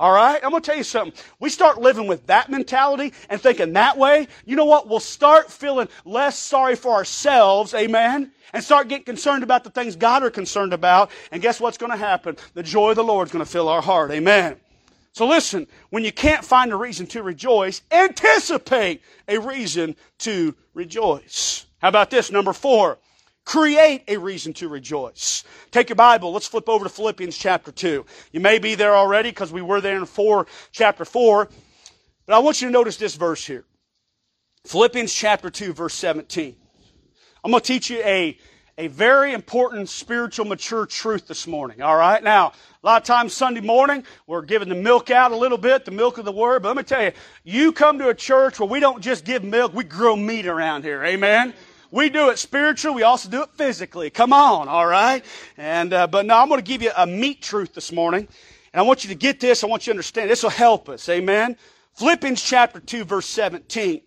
All 0.00 0.12
right? 0.12 0.40
I'm 0.42 0.50
going 0.50 0.62
to 0.62 0.66
tell 0.66 0.78
you 0.78 0.82
something. 0.82 1.12
We 1.38 1.50
start 1.50 1.78
living 1.78 2.06
with 2.06 2.26
that 2.28 2.48
mentality 2.48 3.12
and 3.28 3.38
thinking 3.38 3.74
that 3.74 3.98
way. 3.98 4.28
You 4.46 4.56
know 4.56 4.64
what? 4.64 4.88
We'll 4.88 4.98
start 4.98 5.52
feeling 5.52 5.88
less 6.06 6.38
sorry 6.38 6.74
for 6.74 6.94
ourselves. 6.94 7.74
Amen? 7.74 8.32
and 8.52 8.64
start 8.64 8.88
getting 8.88 9.04
concerned 9.04 9.44
about 9.44 9.62
the 9.62 9.70
things 9.70 9.94
God 9.94 10.24
are 10.24 10.30
concerned 10.30 10.72
about. 10.72 11.12
And 11.30 11.40
guess 11.40 11.60
what's 11.60 11.78
going 11.78 11.92
to 11.92 11.96
happen? 11.96 12.36
The 12.54 12.64
joy 12.64 12.90
of 12.90 12.96
the 12.96 13.04
Lord 13.04 13.28
is 13.28 13.32
going 13.32 13.44
to 13.44 13.48
fill 13.48 13.68
our 13.68 13.80
heart. 13.80 14.10
Amen. 14.10 14.56
So 15.12 15.28
listen, 15.28 15.68
when 15.90 16.02
you 16.02 16.10
can't 16.10 16.44
find 16.44 16.72
a 16.72 16.76
reason 16.76 17.06
to 17.08 17.22
rejoice, 17.22 17.82
anticipate 17.92 19.02
a 19.28 19.38
reason 19.38 19.94
to 20.18 20.56
rejoice. 20.74 21.66
How 21.80 21.90
about 21.90 22.10
this? 22.10 22.32
Number 22.32 22.52
four, 22.52 22.98
create 23.44 24.04
a 24.08 24.16
reason 24.16 24.52
to 24.54 24.68
rejoice. 24.68 25.44
Take 25.70 25.88
your 25.88 25.96
Bible, 25.96 26.32
let's 26.32 26.46
flip 26.46 26.68
over 26.68 26.84
to 26.84 26.90
Philippians 26.90 27.36
chapter 27.36 27.72
2. 27.72 28.04
You 28.32 28.40
may 28.40 28.58
be 28.58 28.74
there 28.74 28.94
already 28.94 29.30
because 29.30 29.52
we 29.52 29.62
were 29.62 29.80
there 29.80 29.96
in 29.96 30.06
4, 30.06 30.46
chapter 30.72 31.04
4. 31.04 31.48
But 32.26 32.34
I 32.34 32.38
want 32.38 32.60
you 32.60 32.68
to 32.68 32.72
notice 32.72 32.96
this 32.96 33.16
verse 33.16 33.44
here. 33.44 33.64
Philippians 34.66 35.12
chapter 35.12 35.50
2, 35.50 35.72
verse 35.72 35.94
17. 35.94 36.54
I'm 37.42 37.50
going 37.50 37.62
to 37.62 37.66
teach 37.66 37.88
you 37.88 37.98
a, 38.04 38.36
a 38.76 38.88
very 38.88 39.32
important 39.32 39.88
spiritual 39.88 40.44
mature 40.44 40.84
truth 40.84 41.26
this 41.26 41.46
morning. 41.46 41.80
All 41.80 41.96
right. 41.96 42.22
Now, 42.22 42.48
a 42.82 42.86
lot 42.86 43.02
of 43.02 43.06
times 43.06 43.32
Sunday 43.32 43.62
morning, 43.62 44.04
we're 44.26 44.42
giving 44.42 44.68
the 44.68 44.74
milk 44.74 45.10
out 45.10 45.32
a 45.32 45.36
little 45.36 45.58
bit, 45.58 45.86
the 45.86 45.90
milk 45.90 46.18
of 46.18 46.26
the 46.26 46.32
word. 46.32 46.62
But 46.62 46.68
let 46.68 46.76
me 46.76 46.82
tell 46.82 47.02
you, 47.02 47.12
you 47.42 47.72
come 47.72 47.98
to 47.98 48.10
a 48.10 48.14
church 48.14 48.60
where 48.60 48.68
we 48.68 48.80
don't 48.80 49.02
just 49.02 49.24
give 49.24 49.42
milk, 49.42 49.74
we 49.74 49.84
grow 49.84 50.14
meat 50.14 50.46
around 50.46 50.84
here. 50.84 51.02
Amen. 51.02 51.54
We 51.92 52.08
do 52.08 52.30
it 52.30 52.38
spiritually. 52.38 52.96
We 52.96 53.02
also 53.02 53.28
do 53.28 53.42
it 53.42 53.48
physically. 53.54 54.10
Come 54.10 54.32
on, 54.32 54.68
all 54.68 54.86
right? 54.86 55.24
And 55.56 55.92
uh, 55.92 56.06
but 56.06 56.24
now 56.24 56.40
I'm 56.40 56.48
going 56.48 56.60
to 56.60 56.66
give 56.66 56.82
you 56.82 56.92
a 56.96 57.06
meat 57.06 57.42
truth 57.42 57.74
this 57.74 57.90
morning, 57.90 58.28
and 58.72 58.80
I 58.80 58.82
want 58.82 59.02
you 59.02 59.08
to 59.08 59.16
get 59.16 59.40
this. 59.40 59.64
I 59.64 59.66
want 59.66 59.86
you 59.86 59.92
to 59.92 59.96
understand. 59.96 60.30
This 60.30 60.44
will 60.44 60.50
help 60.50 60.88
us. 60.88 61.08
Amen. 61.08 61.56
Philippians 61.94 62.40
chapter 62.40 62.78
two, 62.78 63.04
verse 63.04 63.26
seventeen. 63.26 64.02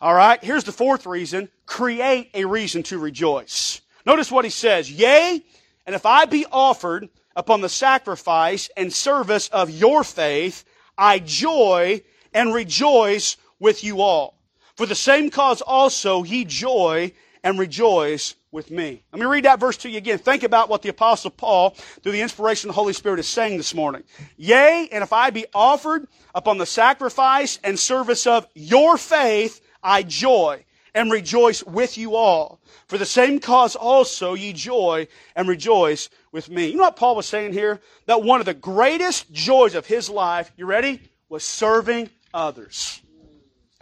All 0.00 0.14
right, 0.14 0.42
here's 0.42 0.64
the 0.64 0.72
fourth 0.72 1.04
reason 1.06 1.50
create 1.66 2.30
a 2.32 2.46
reason 2.46 2.82
to 2.84 2.98
rejoice. 2.98 3.82
Notice 4.06 4.32
what 4.32 4.46
he 4.46 4.50
says 4.50 4.90
Yea, 4.90 5.44
and 5.84 5.94
if 5.94 6.06
I 6.06 6.24
be 6.24 6.46
offered 6.50 7.10
upon 7.36 7.60
the 7.60 7.68
sacrifice 7.68 8.70
and 8.74 8.90
service 8.90 9.48
of 9.48 9.68
your 9.68 10.02
faith, 10.02 10.64
I 10.96 11.18
joy 11.18 12.00
and 12.32 12.54
rejoice 12.54 13.36
with 13.58 13.84
you 13.84 14.00
all. 14.00 14.37
For 14.78 14.86
the 14.86 14.94
same 14.94 15.28
cause 15.28 15.60
also 15.60 16.22
ye 16.22 16.44
joy 16.44 17.10
and 17.42 17.58
rejoice 17.58 18.36
with 18.52 18.70
me. 18.70 19.02
Let 19.12 19.18
me 19.18 19.26
read 19.26 19.44
that 19.44 19.58
verse 19.58 19.76
to 19.78 19.90
you 19.90 19.98
again. 19.98 20.18
Think 20.18 20.44
about 20.44 20.68
what 20.68 20.82
the 20.82 20.88
apostle 20.88 21.32
Paul, 21.32 21.70
through 21.70 22.12
the 22.12 22.20
inspiration 22.20 22.70
of 22.70 22.76
the 22.76 22.80
Holy 22.80 22.92
Spirit, 22.92 23.18
is 23.18 23.26
saying 23.26 23.56
this 23.56 23.74
morning. 23.74 24.04
Yea, 24.36 24.88
and 24.92 25.02
if 25.02 25.12
I 25.12 25.30
be 25.30 25.46
offered 25.52 26.06
upon 26.32 26.58
the 26.58 26.64
sacrifice 26.64 27.58
and 27.64 27.76
service 27.76 28.24
of 28.24 28.46
your 28.54 28.96
faith, 28.96 29.60
I 29.82 30.04
joy 30.04 30.64
and 30.94 31.10
rejoice 31.10 31.64
with 31.64 31.98
you 31.98 32.14
all. 32.14 32.60
For 32.86 32.98
the 32.98 33.04
same 33.04 33.40
cause 33.40 33.74
also 33.74 34.34
ye 34.34 34.52
joy 34.52 35.08
and 35.34 35.48
rejoice 35.48 36.08
with 36.30 36.48
me. 36.50 36.68
You 36.68 36.76
know 36.76 36.84
what 36.84 36.94
Paul 36.94 37.16
was 37.16 37.26
saying 37.26 37.52
here? 37.52 37.80
That 38.06 38.22
one 38.22 38.38
of 38.38 38.46
the 38.46 38.54
greatest 38.54 39.32
joys 39.32 39.74
of 39.74 39.86
his 39.86 40.08
life, 40.08 40.52
you 40.56 40.66
ready? 40.66 41.00
Was 41.28 41.42
serving 41.42 42.10
others. 42.32 43.02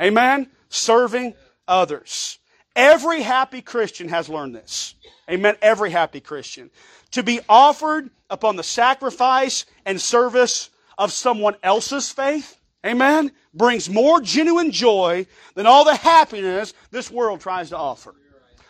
Amen? 0.01 0.49
Serving 0.69 1.35
others. 1.69 2.39
Every 2.75 3.23
happy 3.23 3.63
Christian 3.63 4.09
has 4.09 4.29
learned 4.29 4.55
this. 4.55 4.95
Amen? 5.31 5.57
Every 5.63 5.91
happy 5.91 6.21
Christian. 6.21 6.71
To 7.13 7.23
be 7.23 7.41
offered 7.49 8.11
upon 8.29 8.57
the 8.57 8.63
sacrifice 8.63 9.65
and 9.85 10.01
service 10.01 10.71
of 10.99 11.13
someone 11.13 11.57
else's 11.63 12.11
faith. 12.11 12.59
Amen? 12.85 13.33
brings 13.57 13.89
more 13.89 14.21
genuine 14.21 14.71
joy 14.71 15.27
than 15.55 15.67
all 15.67 15.85
the 15.85 15.95
happiness 15.95 16.75
this 16.91 17.11
world 17.11 17.41
tries 17.41 17.71
to 17.71 17.77
offer. 17.77 18.15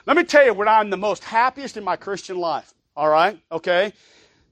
Let 0.07 0.17
me 0.17 0.23
tell 0.23 0.45
you 0.45 0.55
when 0.55 0.69
I'm 0.69 0.91
the 0.91 0.97
most 0.97 1.25
happiest 1.25 1.77
in 1.77 1.85
my 1.85 1.97
Christian 1.97 2.39
life. 2.39 2.73
All 2.97 3.09
right? 3.09 3.39
Okay? 3.51 3.93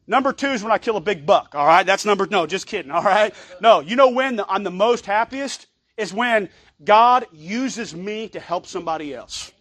Number 0.07 0.33
two 0.33 0.49
is 0.49 0.63
when 0.63 0.73
I 0.73 0.79
kill 0.79 0.97
a 0.97 1.01
big 1.01 1.25
buck. 1.25 1.55
All 1.55 1.67
right? 1.67 1.87
That's 1.87 2.05
number, 2.05 2.27
no, 2.27 2.47
just 2.47 2.67
kidding. 2.67 2.91
All 2.91 3.03
right? 3.03 3.33
No, 3.61 3.81
you 3.81 3.97
know 3.97 4.11
when 4.11 4.41
I'm 4.49 4.65
the 4.65 4.71
most 4.71 5.07
happiest? 5.07 5.69
Is 5.97 6.13
when 6.13 6.49
God 6.83 7.27
uses 7.33 7.95
me 7.95 8.29
to 8.29 8.41
help 8.41 8.67
somebody 8.67 9.15
else. 9.15 9.53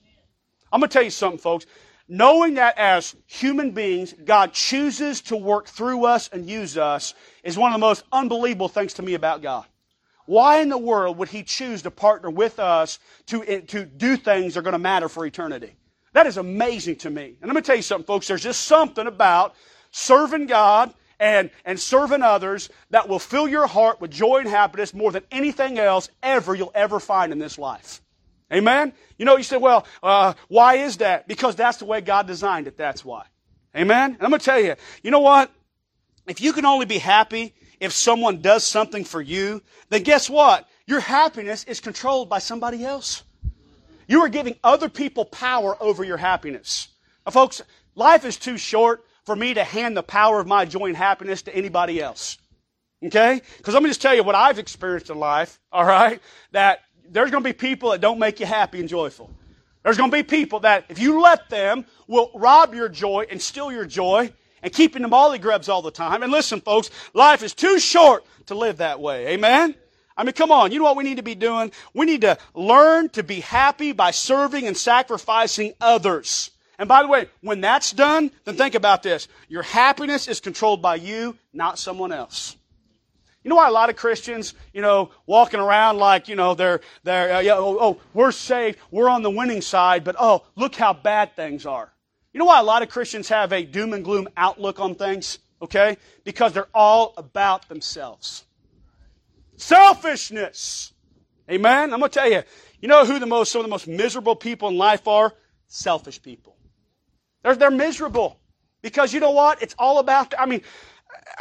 I'm 0.72 0.80
going 0.80 0.90
to 0.90 0.94
tell 0.94 1.04
you 1.04 1.12
something, 1.12 1.40
folks. 1.40 1.66
Knowing 2.08 2.56
that 2.56 2.78
as 2.78 3.16
human 3.28 3.72
beings, 3.72 4.14
God 4.26 4.54
chooses 4.54 5.22
to 5.22 5.38
work 5.38 5.68
through 5.68 6.06
us 6.06 6.30
and 6.34 6.50
use 6.50 6.78
us 6.78 7.14
is 7.44 7.58
one 7.58 7.72
of 7.72 7.80
the 7.80 7.86
most 7.86 8.04
unbelievable 8.12 8.68
things 8.68 8.94
to 8.96 9.02
me 9.02 9.14
about 9.14 9.42
God. 9.42 9.66
Why 10.26 10.60
in 10.60 10.70
the 10.70 10.78
world 10.78 11.18
would 11.18 11.30
He 11.30 11.44
choose 11.44 11.82
to 11.84 11.92
partner 11.92 12.30
with 12.30 12.60
us 12.60 13.00
to, 13.28 13.44
eh, 13.44 13.62
to 13.68 13.86
do 13.86 14.18
things 14.18 14.54
that 14.54 14.62
are 14.62 14.64
going 14.64 14.74
to 14.74 14.80
matter 14.80 15.10
for 15.10 15.26
eternity? 15.26 15.76
That 16.14 16.28
is 16.28 16.38
amazing 16.38 16.98
to 16.98 17.10
me. 17.10 17.36
And 17.42 17.48
let 17.50 17.56
me 17.56 17.62
tell 17.62 17.76
you 17.76 17.82
something, 17.82 18.06
folks. 18.06 18.28
There's 18.28 18.44
just 18.44 18.64
something 18.64 19.08
about 19.08 19.56
serving 19.92 20.48
God 20.48 20.94
and, 21.20 21.50
and 21.66 21.80
serving 21.80 22.22
others 22.22 22.70
that 22.90 23.08
will 23.08 23.20
fill 23.20 23.48
your 23.48 23.68
heart 23.68 24.02
with 24.02 24.12
joy 24.12 24.40
and 24.40 24.48
happiness 24.48 24.94
more 24.94 25.12
than 25.12 25.24
anything 25.32 25.80
else 25.80 26.10
ever 26.22 26.56
you'll 26.56 26.72
ever 26.76 27.00
find 27.00 27.32
in 27.32 27.40
this 27.40 27.58
life. 27.58 28.02
Amen? 28.52 28.94
You 29.18 29.26
know, 29.26 29.38
you 29.38 29.44
say, 29.44 29.58
well, 29.58 29.86
uh, 30.02 30.34
why 30.48 30.76
is 30.76 30.98
that? 30.98 31.28
Because 31.28 31.56
that's 31.56 31.78
the 31.78 31.86
way 31.86 32.02
God 32.02 32.28
designed 32.28 32.68
it. 32.68 32.78
That's 32.78 33.04
why. 33.04 33.26
Amen? 33.76 34.14
And 34.14 34.22
I'm 34.22 34.30
going 34.30 34.40
to 34.40 34.46
tell 34.46 34.60
you, 34.60 34.76
you 35.02 35.12
know 35.12 35.20
what? 35.20 35.52
If 36.28 36.40
you 36.40 36.54
can 36.54 36.66
only 36.66 36.86
be 36.86 37.00
happy 37.00 37.56
if 37.80 37.92
someone 37.92 38.42
does 38.42 38.64
something 38.64 39.04
for 39.04 39.22
you, 39.22 39.62
then 39.90 40.04
guess 40.04 40.30
what? 40.30 40.68
Your 40.86 41.00
happiness 41.00 41.64
is 41.66 41.80
controlled 41.80 42.30
by 42.30 42.40
somebody 42.40 42.86
else. 42.86 43.24
You 44.08 44.22
are 44.22 44.30
giving 44.30 44.56
other 44.64 44.90
people 44.90 45.26
power 45.26 45.76
over 45.82 46.04
your 46.04 46.18
happiness. 46.18 46.90
Now, 47.26 47.32
folks, 47.32 47.62
life 47.96 48.26
is 48.26 48.38
too 48.38 48.58
short 48.58 49.04
for 49.26 49.36
me 49.36 49.54
to 49.54 49.64
hand 49.64 49.96
the 49.96 50.04
power 50.04 50.40
of 50.40 50.48
my 50.48 50.66
joy 50.66 50.88
and 50.88 50.98
happiness 50.98 51.44
to 51.44 51.56
anybody 51.56 52.02
else. 52.02 52.38
Okay? 53.06 53.42
Because 53.58 53.74
let 53.74 53.84
me 53.84 53.90
just 53.90 54.02
tell 54.02 54.16
you 54.16 54.24
what 54.24 54.36
I've 54.36 54.60
experienced 54.60 55.10
in 55.10 55.20
life, 55.20 55.60
all 55.72 55.86
right? 55.86 56.22
That 56.52 56.80
there's 57.10 57.32
going 57.32 57.44
to 57.44 57.50
be 57.50 57.54
people 57.54 57.92
that 57.92 58.02
don't 58.02 58.20
make 58.20 58.40
you 58.40 58.46
happy 58.46 58.80
and 58.80 58.88
joyful. 58.88 59.30
There's 59.84 59.98
going 59.98 60.12
to 60.12 60.18
be 60.18 60.24
people 60.24 60.62
that, 60.62 60.86
if 60.90 61.00
you 61.00 61.22
let 61.22 61.50
them, 61.50 61.86
will 62.08 62.32
rob 62.34 62.74
your 62.74 62.88
joy 62.88 63.26
and 63.30 63.42
steal 63.42 63.72
your 63.72 63.86
joy 63.86 64.32
and 64.62 64.72
keep 64.72 64.96
in 64.96 65.02
the 65.02 65.10
molly 65.10 65.40
grubs 65.40 65.68
all 65.68 65.82
the 65.82 65.92
time. 65.92 66.24
And 66.24 66.32
listen, 66.32 66.62
folks, 66.62 66.90
life 67.14 67.44
is 67.44 67.54
too 67.54 67.80
short 67.80 68.26
to 68.46 68.56
live 68.56 68.78
that 68.78 69.02
way. 69.02 69.28
Amen? 69.28 69.76
I 70.16 70.24
mean, 70.24 70.34
come 70.34 70.52
on. 70.52 70.72
You 70.72 70.80
know 70.80 70.86
what 70.86 70.96
we 70.96 71.04
need 71.04 71.18
to 71.18 71.24
be 71.24 71.36
doing? 71.36 71.72
We 71.94 72.06
need 72.06 72.22
to 72.22 72.38
learn 72.54 73.10
to 73.10 73.24
be 73.24 73.42
happy 73.42 73.92
by 73.92 74.12
serving 74.12 74.68
and 74.68 74.78
sacrificing 74.78 75.74
others. 75.82 76.52
And 76.80 76.90
by 76.90 77.04
the 77.04 77.08
way, 77.08 77.28
when 77.42 77.62
that's 77.62 77.92
done, 77.92 78.32
then 78.46 78.56
think 78.56 78.76
about 78.76 79.04
this. 79.04 79.28
Your 79.48 79.64
happiness 79.64 80.28
is 80.28 80.40
controlled 80.40 80.82
by 80.82 80.96
you, 80.96 81.38
not 81.54 81.78
someone 81.78 82.12
else. 82.12 82.58
You 83.44 83.50
know 83.50 83.56
why 83.58 83.68
a 83.68 83.72
lot 83.72 83.90
of 83.90 83.98
Christians, 83.98 84.54
you 84.72 84.82
know, 84.82 85.12
walking 85.26 85.60
around 85.60 85.98
like, 85.98 86.30
you 86.30 86.36
know, 86.36 86.54
they're, 86.54 86.80
they're, 87.04 87.36
uh, 87.36 87.40
yeah, 87.42 87.56
oh, 87.56 87.78
oh, 87.80 88.02
we're 88.14 88.32
saved, 88.32 88.80
we're 88.90 89.10
on 89.10 89.22
the 89.22 89.30
winning 89.30 89.62
side, 89.62 90.04
but 90.04 90.16
oh, 90.18 90.46
look 90.56 90.76
how 90.76 90.94
bad 90.94 91.36
things 91.36 91.66
are. 91.66 91.92
You 92.34 92.40
know 92.40 92.46
why 92.46 92.60
a 92.60 92.64
lot 92.64 92.82
of 92.82 92.90
Christians 92.90 93.28
have 93.30 93.52
a 93.52 93.64
doom 93.64 93.94
and 93.94 94.04
gloom 94.04 94.28
outlook 94.38 94.80
on 94.80 94.96
things? 94.96 95.40
Okay? 95.62 95.98
Because 96.24 96.54
they're 96.54 96.68
all 96.74 97.14
about 97.18 97.68
themselves. 97.70 98.46
Selfishness. 99.58 100.94
Amen? 101.52 101.94
I'm 101.94 102.00
going 102.00 102.10
to 102.10 102.20
tell 102.20 102.32
you, 102.32 102.44
you 102.82 102.88
know 102.88 103.06
who 103.06 103.20
the 103.20 103.26
most, 103.26 103.52
some 103.52 103.60
of 103.60 103.66
the 103.66 103.70
most 103.70 103.88
miserable 103.88 104.36
people 104.36 104.70
in 104.70 104.78
life 104.78 105.08
are? 105.08 105.34
Selfish 105.68 106.22
people. 106.22 106.56
They're, 107.44 107.56
they're 107.56 107.72
miserable. 107.72 108.40
Because 108.82 109.14
you 109.14 109.20
know 109.20 109.32
what? 109.32 109.62
It's 109.62 109.76
all 109.80 110.00
about, 110.00 110.34
I 110.38 110.46
mean, 110.46 110.62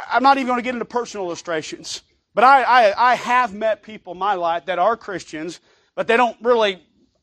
I'm 0.09 0.23
not 0.23 0.37
even 0.37 0.47
going 0.47 0.59
to 0.59 0.63
get 0.63 0.73
into 0.73 0.85
personal 0.85 1.25
illustrations, 1.25 2.01
but 2.33 2.43
I, 2.43 2.63
I, 2.63 3.11
I 3.11 3.15
have 3.15 3.53
met 3.53 3.83
people 3.83 4.13
in 4.13 4.19
my 4.19 4.35
life 4.35 4.65
that 4.67 4.79
are 4.79 4.95
Christians, 4.95 5.59
but 5.95 6.07
they 6.07 6.17
don't 6.17 6.37
really 6.41 6.81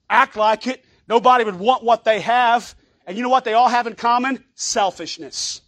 act 0.08 0.36
like 0.36 0.66
it. 0.66 0.84
Nobody 1.08 1.44
would 1.44 1.58
want 1.58 1.82
what 1.82 2.04
they 2.04 2.20
have. 2.20 2.74
And 3.06 3.16
you 3.16 3.22
know 3.22 3.30
what 3.30 3.44
they 3.44 3.54
all 3.54 3.68
have 3.68 3.86
in 3.86 3.94
common? 3.94 4.44
Selfishness. 4.54 5.62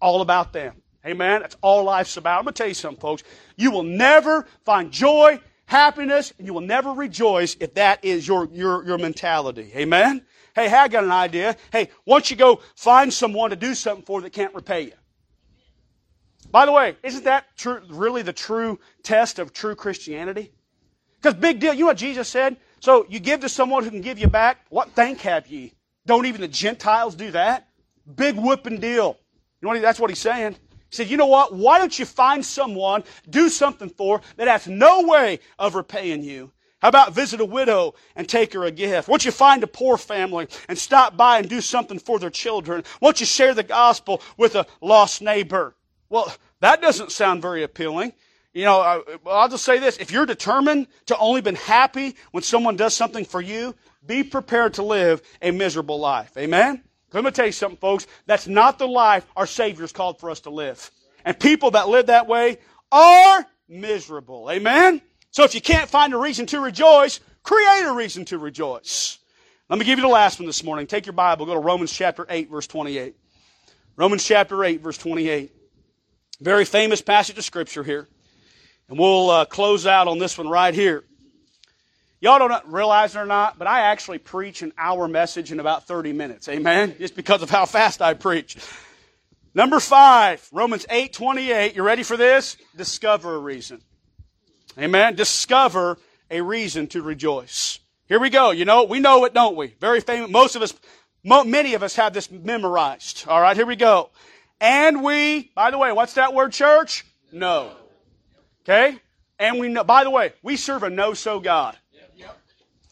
All 0.00 0.20
about 0.22 0.52
them. 0.52 0.80
Amen. 1.04 1.42
That's 1.42 1.56
all 1.60 1.84
life's 1.84 2.16
about. 2.16 2.38
I'm 2.38 2.44
going 2.44 2.54
to 2.54 2.58
tell 2.58 2.68
you 2.68 2.74
something, 2.74 3.00
folks. 3.00 3.22
You 3.56 3.70
will 3.70 3.82
never 3.82 4.46
find 4.64 4.90
joy, 4.90 5.40
happiness, 5.66 6.32
and 6.38 6.46
you 6.46 6.54
will 6.54 6.60
never 6.60 6.92
rejoice 6.92 7.56
if 7.60 7.74
that 7.74 8.04
is 8.04 8.26
your, 8.26 8.48
your, 8.52 8.84
your 8.86 8.98
mentality. 8.98 9.72
Amen. 9.74 10.24
Hey, 10.58 10.68
hey, 10.68 10.76
I 10.76 10.88
got 10.88 11.04
an 11.04 11.12
idea. 11.12 11.56
Hey, 11.70 11.88
once 12.04 12.32
you 12.32 12.36
go 12.36 12.60
find 12.74 13.14
someone 13.14 13.50
to 13.50 13.56
do 13.56 13.76
something 13.76 14.04
for 14.04 14.20
that 14.22 14.32
can't 14.32 14.52
repay 14.56 14.86
you. 14.86 14.92
By 16.50 16.66
the 16.66 16.72
way, 16.72 16.96
isn't 17.04 17.22
that 17.24 17.44
true, 17.56 17.80
really 17.88 18.22
the 18.22 18.32
true 18.32 18.80
test 19.04 19.38
of 19.38 19.52
true 19.52 19.76
Christianity? 19.76 20.50
Because 21.14 21.34
big 21.34 21.60
deal, 21.60 21.74
you 21.74 21.82
know 21.82 21.86
what 21.86 21.96
Jesus 21.96 22.26
said? 22.26 22.56
So 22.80 23.06
you 23.08 23.20
give 23.20 23.38
to 23.40 23.48
someone 23.48 23.84
who 23.84 23.90
can 23.90 24.00
give 24.00 24.18
you 24.18 24.26
back. 24.26 24.66
What 24.68 24.90
thank 24.96 25.20
have 25.20 25.46
ye? 25.46 25.74
Don't 26.06 26.26
even 26.26 26.40
the 26.40 26.48
Gentiles 26.48 27.14
do 27.14 27.30
that? 27.30 27.68
Big 28.16 28.34
whooping 28.34 28.80
deal. 28.80 29.16
You 29.60 29.66
know 29.66 29.68
what 29.68 29.76
he, 29.76 29.80
that's 29.80 30.00
what 30.00 30.10
he's 30.10 30.18
saying. 30.18 30.54
He 30.54 30.96
said, 30.96 31.08
you 31.08 31.16
know 31.18 31.26
what? 31.26 31.54
Why 31.54 31.78
don't 31.78 31.96
you 31.96 32.04
find 32.04 32.44
someone, 32.44 33.04
do 33.30 33.48
something 33.48 33.90
for, 33.90 34.22
that 34.36 34.48
has 34.48 34.66
no 34.66 35.02
way 35.02 35.38
of 35.56 35.76
repaying 35.76 36.24
you? 36.24 36.50
How 36.80 36.88
about 36.88 37.12
visit 37.12 37.40
a 37.40 37.44
widow 37.44 37.94
and 38.14 38.28
take 38.28 38.52
her 38.52 38.64
a 38.64 38.70
gift? 38.70 39.08
Won't 39.08 39.24
you 39.24 39.32
find 39.32 39.62
a 39.64 39.66
poor 39.66 39.96
family 39.96 40.46
and 40.68 40.78
stop 40.78 41.16
by 41.16 41.38
and 41.38 41.48
do 41.48 41.60
something 41.60 41.98
for 41.98 42.18
their 42.18 42.30
children? 42.30 42.84
Won't 43.00 43.20
you 43.20 43.26
share 43.26 43.52
the 43.52 43.64
gospel 43.64 44.22
with 44.36 44.54
a 44.54 44.66
lost 44.80 45.20
neighbor? 45.20 45.74
Well, 46.08 46.32
that 46.60 46.80
doesn't 46.80 47.10
sound 47.10 47.42
very 47.42 47.64
appealing. 47.64 48.12
You 48.54 48.64
know, 48.64 48.80
uh, 48.80 49.02
I, 49.26 49.30
I'll 49.30 49.48
just 49.48 49.64
say 49.64 49.78
this. 49.78 49.98
If 49.98 50.10
you're 50.10 50.26
determined 50.26 50.86
to 51.06 51.16
only 51.18 51.40
be 51.40 51.54
happy 51.54 52.16
when 52.30 52.42
someone 52.42 52.76
does 52.76 52.94
something 52.94 53.24
for 53.24 53.40
you, 53.40 53.74
be 54.06 54.22
prepared 54.22 54.74
to 54.74 54.82
live 54.82 55.20
a 55.42 55.50
miserable 55.50 55.98
life. 55.98 56.36
Amen? 56.36 56.82
Let 57.12 57.24
me 57.24 57.30
tell 57.30 57.46
you 57.46 57.52
something, 57.52 57.78
folks. 57.78 58.06
That's 58.26 58.46
not 58.46 58.78
the 58.78 58.88
life 58.88 59.26
our 59.36 59.46
Savior's 59.46 59.92
called 59.92 60.20
for 60.20 60.30
us 60.30 60.40
to 60.40 60.50
live. 60.50 60.90
And 61.24 61.38
people 61.38 61.72
that 61.72 61.88
live 61.88 62.06
that 62.06 62.26
way 62.26 62.58
are 62.92 63.46
miserable. 63.68 64.50
Amen? 64.50 65.02
So 65.30 65.44
if 65.44 65.54
you 65.54 65.60
can't 65.60 65.88
find 65.88 66.14
a 66.14 66.16
reason 66.16 66.46
to 66.46 66.60
rejoice, 66.60 67.20
create 67.42 67.84
a 67.84 67.92
reason 67.92 68.24
to 68.26 68.38
rejoice. 68.38 69.18
Let 69.68 69.78
me 69.78 69.84
give 69.84 69.98
you 69.98 70.02
the 70.02 70.08
last 70.08 70.38
one 70.38 70.46
this 70.46 70.64
morning. 70.64 70.86
Take 70.86 71.06
your 71.06 71.12
Bible, 71.12 71.46
go 71.46 71.54
to 71.54 71.60
Romans 71.60 71.92
chapter 71.92 72.26
8, 72.28 72.50
verse 72.50 72.66
28. 72.66 73.14
Romans 73.96 74.24
chapter 74.24 74.64
8, 74.64 74.80
verse 74.80 74.96
28. 74.96 75.52
Very 76.40 76.64
famous 76.64 77.02
passage 77.02 77.36
of 77.36 77.44
Scripture 77.44 77.82
here. 77.82 78.08
And 78.88 78.98
we'll 78.98 79.28
uh, 79.28 79.44
close 79.44 79.86
out 79.86 80.08
on 80.08 80.18
this 80.18 80.38
one 80.38 80.48
right 80.48 80.72
here. 80.72 81.04
Y'all 82.20 82.38
don't 82.38 82.64
realize 82.66 83.14
it 83.14 83.18
or 83.18 83.26
not, 83.26 83.58
but 83.58 83.68
I 83.68 83.80
actually 83.80 84.18
preach 84.18 84.62
an 84.62 84.72
hour 84.76 85.06
message 85.06 85.52
in 85.52 85.60
about 85.60 85.86
30 85.86 86.12
minutes. 86.12 86.48
Amen? 86.48 86.96
Just 86.98 87.14
because 87.14 87.42
of 87.42 87.50
how 87.50 87.64
fast 87.64 88.02
I 88.02 88.14
preach. 88.14 88.56
Number 89.54 89.78
five, 89.78 90.48
Romans 90.52 90.86
8, 90.90 91.12
28. 91.12 91.76
You 91.76 91.82
ready 91.82 92.02
for 92.02 92.16
this? 92.16 92.56
Discover 92.76 93.34
a 93.34 93.38
reason. 93.38 93.82
Amen? 94.78 95.14
Discover 95.14 95.98
a 96.30 96.40
reason 96.40 96.86
to 96.88 97.02
rejoice. 97.02 97.80
Here 98.06 98.20
we 98.20 98.30
go. 98.30 98.50
You 98.50 98.64
know, 98.64 98.84
we 98.84 99.00
know 99.00 99.24
it, 99.24 99.34
don't 99.34 99.56
we? 99.56 99.74
Very 99.80 100.00
famous. 100.00 100.30
Most 100.30 100.56
of 100.56 100.62
us, 100.62 100.74
many 101.24 101.74
of 101.74 101.82
us 101.82 101.96
have 101.96 102.12
this 102.12 102.30
memorized. 102.30 103.26
All 103.28 103.40
right, 103.40 103.56
here 103.56 103.66
we 103.66 103.76
go. 103.76 104.10
And 104.60 105.02
we, 105.02 105.50
by 105.54 105.70
the 105.70 105.78
way, 105.78 105.92
what's 105.92 106.14
that 106.14 106.34
word, 106.34 106.52
church? 106.52 107.04
No. 107.32 107.72
Okay? 108.62 108.98
And 109.38 109.58
we 109.58 109.68
know, 109.68 109.84
by 109.84 110.04
the 110.04 110.10
way, 110.10 110.32
we 110.42 110.56
serve 110.56 110.82
a 110.82 110.90
no 110.90 111.14
so 111.14 111.40
God. 111.40 111.76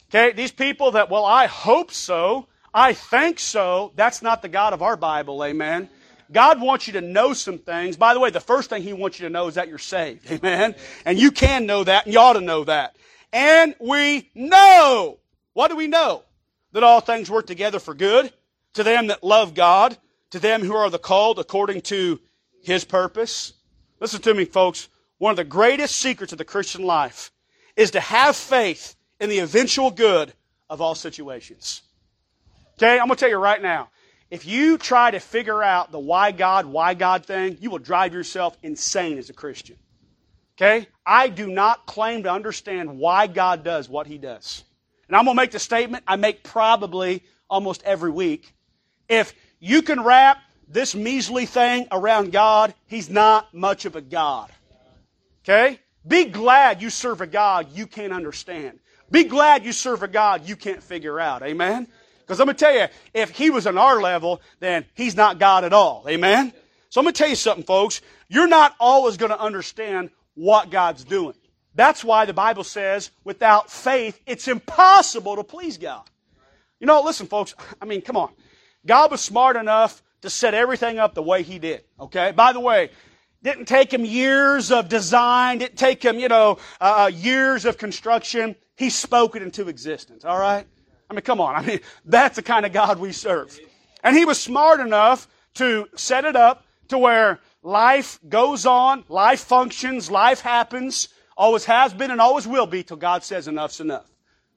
Okay? 0.09 0.33
These 0.33 0.53
people 0.53 0.93
that, 0.93 1.11
well, 1.11 1.25
I 1.25 1.47
hope 1.47 1.91
so, 1.91 2.47
I 2.73 2.93
think 2.93 3.39
so, 3.39 3.93
that's 3.97 4.23
not 4.23 4.43
the 4.43 4.49
God 4.49 4.73
of 4.73 4.83
our 4.83 4.97
Bible, 4.97 5.43
amen? 5.43 5.89
God 6.33 6.61
wants 6.61 6.87
you 6.87 6.95
to 6.95 7.01
know 7.01 7.33
some 7.33 7.59
things. 7.59 7.97
By 7.97 8.15
the 8.15 8.21
way, 8.21 8.31
the 8.31 8.41
first 8.41 8.71
thing 8.71 8.83
He 8.83 8.93
wants 8.93 9.19
you 9.19 9.27
to 9.27 9.33
know 9.33 9.49
is 9.49 9.55
that 9.55 9.69
you're 9.69 9.79
saved. 9.79 10.31
Amen? 10.31 10.75
And 11.05 11.19
you 11.19 11.31
can 11.31 11.67
know 11.67 11.85
that, 11.85 12.07
and 12.07 12.13
you 12.13 12.21
ought 12.21 12.35
to 12.35 12.41
know 12.41 12.65
that. 12.65 12.97
And 13.33 13.75
we 13.81 14.31
know. 14.35 15.19
What 15.53 15.69
do 15.69 15.77
we 15.77 15.87
know? 15.87 16.23
That 16.73 16.83
all 16.83 17.01
things 17.01 17.31
work 17.31 17.47
together 17.47 17.79
for 17.79 17.95
good 17.95 18.33
to 18.77 18.83
them 18.83 19.07
that 19.09 19.25
love 19.25 19.55
God, 19.55 19.97
to 20.31 20.39
them 20.39 20.63
who 20.63 20.75
are 20.75 20.91
the 20.91 20.99
called 20.99 21.39
according 21.39 21.81
to 21.83 22.21
his 22.63 22.85
purpose. 22.85 23.55
Listen 24.01 24.21
to 24.23 24.35
me, 24.35 24.45
folks. 24.45 24.89
One 25.19 25.31
of 25.31 25.37
the 25.37 25.45
greatest 25.45 25.97
secrets 25.97 26.33
of 26.33 26.39
the 26.39 26.45
Christian 26.45 26.85
life 26.85 27.33
is 27.75 27.93
to 27.93 28.01
have 28.01 28.37
faith 28.37 28.95
in 29.19 29.31
the 29.31 29.39
eventual 29.39 29.91
good 29.91 30.35
of 30.69 30.83
all 30.83 30.95
situations. 30.95 31.83
Okay, 32.75 32.99
I'm 32.99 33.07
going 33.07 33.17
to 33.17 33.21
tell 33.21 33.31
you 33.31 33.39
right 33.39 33.63
now. 33.63 33.89
If 34.31 34.47
you 34.47 34.77
try 34.77 35.11
to 35.13 35.21
figure 35.21 35.63
out 35.63 35.93
the 35.93 35.99
why 35.99 36.33
God, 36.33 36.67
why 36.67 36.95
God 36.95 37.25
thing, 37.25 37.59
you 37.61 37.71
will 37.71 37.79
drive 37.79 38.13
yourself 38.13 38.57
insane 38.63 39.19
as 39.19 39.31
a 39.31 39.33
Christian. 39.33 39.77
Okay? 40.57 40.89
I 41.05 41.29
do 41.29 41.47
not 41.47 41.87
claim 41.87 42.25
to 42.25 42.33
understand 42.33 42.99
why 42.99 43.27
God 43.29 43.63
does 43.63 43.89
what 43.89 44.07
He 44.07 44.19
does. 44.19 44.65
And 45.07 45.17
I'm 45.17 45.25
going 45.25 45.37
to 45.37 45.43
make 45.43 45.53
the 45.53 45.59
statement 45.59 46.03
I 46.09 46.17
make 46.17 46.43
probably 46.43 47.23
almost 47.49 47.83
every 47.85 48.11
week. 48.11 48.53
If 49.09 49.35
you 49.61 49.83
can 49.83 50.03
wrap 50.03 50.39
this 50.69 50.95
measly 50.97 51.47
thing 51.47 51.87
around 51.93 52.33
God, 52.33 52.75
He's 52.87 53.09
not 53.09 53.55
much 53.55 53.85
of 53.85 53.95
a 53.95 54.01
God. 54.01 54.51
Okay? 55.45 55.79
Be 56.07 56.25
glad 56.25 56.83
you 56.83 56.91
serve 56.91 57.21
a 57.21 57.27
God 57.27 57.69
you 57.73 57.87
can't 57.87 58.13
understand. 58.13 58.81
Be 59.11 59.25
glad 59.25 59.65
you 59.65 59.73
serve 59.73 60.03
a 60.03 60.09
God 60.09 60.49
you 60.49 60.57
can't 60.57 60.83
figure 60.83 61.21
out. 61.21 61.43
Amen? 61.43 61.87
Because 62.27 62.41
I'm 62.41 62.47
going 62.47 62.57
to 62.57 62.65
tell 62.65 62.75
you, 62.75 62.87
if 63.15 63.31
he 63.31 63.51
was 63.51 63.69
on 63.69 63.79
our 63.79 64.01
level, 64.01 64.41
then 64.59 64.85
he's 64.95 65.15
not 65.15 65.39
God 65.39 65.63
at 65.63 65.73
all. 65.73 66.05
Amen? 66.09 66.53
So 66.91 67.01
I'm 67.01 67.05
going 67.05 67.15
to 67.15 67.19
tell 67.19 67.29
you 67.29 67.37
something, 67.37 67.65
folks. 67.65 68.01
You're 68.29 68.49
not 68.49 68.75
always 68.81 69.17
going 69.17 69.31
to 69.31 69.41
understand 69.41 70.11
what 70.35 70.71
God's 70.71 71.05
doing. 71.05 71.35
That's 71.75 72.03
why 72.03 72.25
the 72.25 72.33
Bible 72.33 72.65
says, 72.65 73.11
without 73.23 73.71
faith, 73.71 74.21
it's 74.27 74.49
impossible 74.49 75.37
to 75.37 75.45
please 75.45 75.79
God. 75.79 76.03
You 76.81 76.87
know, 76.87 77.03
listen, 77.03 77.27
folks, 77.27 77.55
I 77.81 77.85
mean, 77.85 78.03
come 78.03 78.17
on. 78.17 78.33
God 78.85 79.11
was 79.11 79.21
smart 79.21 79.57
enough 79.57 80.03
to 80.23 80.31
set 80.31 80.55
everything 80.55 80.99
up 80.99 81.15
the 81.15 81.23
way 81.23 81.43
He 81.43 81.59
did. 81.59 81.85
Okay? 82.01 82.33
By 82.33 82.53
the 82.53 82.61
way, 82.61 82.91
didn't 83.43 83.67
take 83.67 83.93
Him 83.93 84.05
years 84.05 84.73
of 84.73 84.89
design, 84.89 85.59
didn't 85.59 85.79
take 85.79 86.03
Him, 86.03 86.19
you 86.19 86.29
know, 86.29 86.59
uh, 86.81 87.05
uh, 87.05 87.07
years 87.07 87.65
of 87.65 87.79
construction. 87.79 88.57
He 88.75 88.91
spoke 88.91 89.37
it 89.37 89.43
into 89.43 89.69
existence. 89.69 90.25
All 90.25 90.39
right? 90.39 90.67
I 91.11 91.15
mean, 91.15 91.23
come 91.23 91.41
on. 91.41 91.55
I 91.55 91.63
mean, 91.63 91.81
that's 92.05 92.37
the 92.37 92.43
kind 92.43 92.67
of 92.67 92.73
God 92.73 92.99
we 92.99 93.13
serve. 93.13 93.59
And 94.03 94.17
He 94.17 94.25
was 94.25 94.41
smart 94.41 94.81
enough 94.81 95.29
to 95.55 95.89
set 95.97 96.25
it 96.25 96.37
up 96.37 96.65
to 96.89 96.99
where 96.99 97.41
life 97.63 98.19
goes 98.29 98.67
on, 98.67 99.05
life 99.09 99.41
functions, 99.41 100.11
life 100.11 100.41
happens, 100.41 101.09
always 101.37 101.65
has 101.65 101.93
been 101.93 102.11
and 102.11 102.21
always 102.21 102.47
will 102.47 102.67
be 102.67 102.83
till 102.83 102.97
God 102.97 103.25
says 103.25 103.49
enough's 103.49 103.81
enough. 103.81 104.07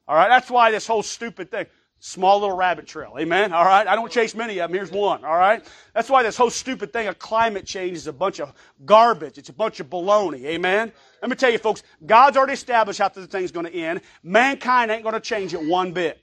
All 0.07 0.15
right? 0.15 0.29
That's 0.29 0.49
why 0.49 0.71
this 0.71 0.87
whole 0.87 1.03
stupid 1.03 1.51
thing. 1.51 1.67
Small 2.01 2.39
little 2.39 2.55
rabbit 2.55 2.87
trail. 2.87 3.15
Amen? 3.19 3.51
All 3.51 3.65
right? 3.65 3.85
I 3.85 3.93
don't 3.95 4.09
chase 4.09 4.33
many 4.33 4.59
of 4.59 4.69
them. 4.69 4.77
Here's 4.77 4.89
one. 4.89 5.25
All 5.25 5.37
right? 5.37 5.65
That's 5.93 6.09
why 6.09 6.23
this 6.23 6.37
whole 6.37 6.49
stupid 6.49 6.93
thing 6.93 7.07
of 7.07 7.19
climate 7.19 7.65
change 7.65 7.97
is 7.97 8.07
a 8.07 8.13
bunch 8.13 8.39
of 8.39 8.53
garbage. 8.85 9.37
It's 9.37 9.49
a 9.49 9.53
bunch 9.53 9.81
of 9.81 9.89
baloney. 9.89 10.45
Amen? 10.45 10.93
Let 11.21 11.29
me 11.29 11.35
tell 11.35 11.51
you, 11.51 11.57
folks, 11.57 11.83
God's 12.05 12.37
already 12.37 12.53
established 12.53 12.99
how 12.99 13.09
the 13.09 13.27
thing's 13.27 13.51
going 13.51 13.65
to 13.65 13.73
end. 13.73 13.99
Mankind 14.23 14.91
ain't 14.91 15.03
going 15.03 15.13
to 15.13 15.19
change 15.19 15.53
it 15.53 15.61
one 15.61 15.91
bit. 15.91 16.21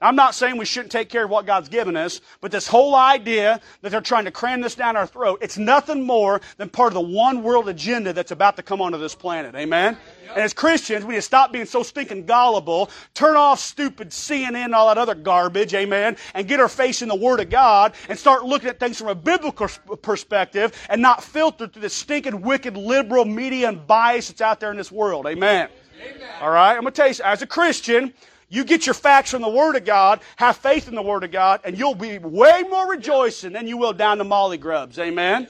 I'm 0.00 0.14
not 0.14 0.36
saying 0.36 0.56
we 0.56 0.64
shouldn't 0.64 0.92
take 0.92 1.08
care 1.08 1.24
of 1.24 1.30
what 1.30 1.44
God's 1.44 1.68
given 1.68 1.96
us, 1.96 2.20
but 2.40 2.52
this 2.52 2.68
whole 2.68 2.94
idea 2.94 3.60
that 3.82 3.90
they're 3.90 4.00
trying 4.00 4.26
to 4.26 4.30
cram 4.30 4.60
this 4.60 4.76
down 4.76 4.96
our 4.96 5.08
throat, 5.08 5.40
it's 5.42 5.58
nothing 5.58 6.04
more 6.04 6.40
than 6.56 6.68
part 6.68 6.88
of 6.88 6.94
the 6.94 7.00
one 7.00 7.42
world 7.42 7.68
agenda 7.68 8.12
that's 8.12 8.30
about 8.30 8.56
to 8.56 8.62
come 8.62 8.80
onto 8.80 8.96
this 8.96 9.16
planet. 9.16 9.56
Amen? 9.56 9.96
And 10.30 10.38
as 10.38 10.52
Christians, 10.52 11.04
we 11.04 11.12
need 11.12 11.18
to 11.18 11.22
stop 11.22 11.52
being 11.52 11.64
so 11.64 11.82
stinking 11.82 12.26
gullible, 12.26 12.90
turn 13.14 13.36
off 13.36 13.58
stupid 13.58 14.10
CNN 14.10 14.66
and 14.66 14.74
all 14.74 14.86
that 14.86 14.98
other 14.98 15.16
garbage, 15.16 15.74
amen, 15.74 16.16
and 16.34 16.46
get 16.46 16.60
our 16.60 16.68
face 16.68 17.02
in 17.02 17.08
the 17.08 17.16
Word 17.16 17.40
of 17.40 17.50
God 17.50 17.94
and 18.08 18.16
start 18.16 18.44
looking 18.44 18.68
at 18.68 18.78
things 18.78 18.98
from 18.98 19.08
a 19.08 19.14
biblical 19.16 19.68
perspective 20.00 20.72
and 20.88 21.02
not 21.02 21.24
filtered 21.24 21.72
through 21.72 21.82
the 21.82 21.90
stinking, 21.90 22.42
wicked, 22.42 22.76
liberal 22.76 23.24
media 23.24 23.68
and 23.68 23.84
bias 23.86 24.28
that's 24.28 24.40
out 24.40 24.60
there 24.60 24.70
in 24.70 24.76
this 24.76 24.92
world. 24.92 25.26
Amen. 25.26 25.68
amen. 26.00 26.28
All 26.40 26.50
right? 26.50 26.76
I'm 26.76 26.82
going 26.82 26.92
to 26.92 26.96
tell 26.96 27.08
you, 27.08 27.14
as 27.24 27.42
a 27.42 27.46
Christian, 27.46 28.12
you 28.48 28.64
get 28.64 28.86
your 28.86 28.94
facts 28.94 29.30
from 29.30 29.42
the 29.42 29.48
Word 29.48 29.76
of 29.76 29.84
God, 29.84 30.20
have 30.36 30.56
faith 30.56 30.88
in 30.88 30.94
the 30.94 31.02
Word 31.02 31.24
of 31.24 31.30
God, 31.30 31.60
and 31.64 31.78
you'll 31.78 31.94
be 31.94 32.18
way 32.18 32.64
more 32.68 32.88
rejoicing 32.88 33.52
than 33.52 33.66
you 33.66 33.76
will 33.76 33.92
down 33.92 34.18
to 34.18 34.24
Molly 34.24 34.58
Grubs. 34.58 34.98
Amen? 34.98 35.48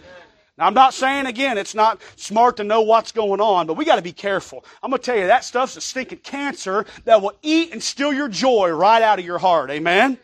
Now, 0.57 0.67
I'm 0.67 0.75
not 0.75 0.93
saying 0.93 1.27
again 1.27 1.57
it's 1.57 1.75
not 1.75 2.01
smart 2.17 2.57
to 2.57 2.65
know 2.65 2.83
what's 2.83 3.13
going 3.13 3.41
on, 3.41 3.69
but 3.69 3.77
we 3.77 3.85
got 3.85 3.97
to 3.97 4.03
be 4.03 4.13
careful. 4.13 4.65
I'm 4.83 4.91
going 4.91 5.01
to 5.01 5.07
tell 5.07 5.17
you 5.17 5.29
that 5.29 5.45
stuff's 5.45 5.77
a 5.77 5.81
stinking 5.81 6.19
cancer 6.19 6.85
that 7.05 7.23
will 7.23 7.35
eat 7.43 7.73
and 7.73 7.81
steal 7.81 8.13
your 8.13 8.29
joy 8.29 8.71
right 8.71 9.03
out 9.03 9.21
of 9.21 9.25
your 9.25 9.39
heart. 9.39 9.71
Amen? 9.71 10.19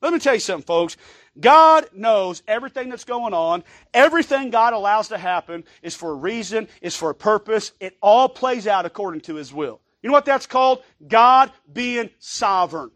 Let 0.00 0.12
me 0.12 0.20
tell 0.20 0.34
you 0.34 0.40
something, 0.40 0.64
folks. 0.64 0.96
God 1.38 1.86
knows 1.92 2.42
everything 2.46 2.88
that's 2.88 3.04
going 3.04 3.34
on. 3.34 3.64
Everything 3.92 4.50
God 4.50 4.72
allows 4.72 5.08
to 5.08 5.18
happen 5.18 5.64
is 5.82 5.96
for 5.96 6.12
a 6.12 6.14
reason, 6.14 6.68
is 6.80 6.96
for 6.96 7.10
a 7.10 7.14
purpose. 7.14 7.72
It 7.80 7.96
all 8.00 8.28
plays 8.28 8.66
out 8.66 8.86
according 8.86 9.22
to 9.22 9.34
His 9.34 9.52
will. 9.52 9.80
You 10.02 10.08
know 10.08 10.14
what 10.14 10.24
that's 10.24 10.46
called? 10.46 10.82
God 11.06 11.52
being 11.70 12.10
sovereign. 12.18 12.90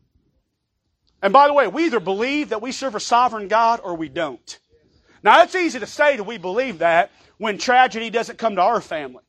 And 1.23 1.33
by 1.33 1.47
the 1.47 1.55
way, 1.55 1.67
we 1.67 1.87
either 1.87 2.01
believe 2.01 2.51
that 2.51 2.63
we 2.63 2.73
serve 2.73 2.95
a 2.95 3.01
sovereign 3.01 3.49
God 3.49 3.81
or 3.83 3.95
we 3.95 4.09
don't. 4.09 4.59
Now, 5.23 5.43
it's 5.43 5.55
easy 5.55 5.81
to 5.81 5.87
say 5.87 6.17
that 6.17 6.25
we 6.25 6.39
believe 6.39 6.79
that 6.79 7.11
when 7.39 7.59
tragedy 7.59 8.11
doesn't 8.11 8.39
come 8.39 8.57
to 8.57 8.63
our 8.63 8.81
family. 8.81 9.23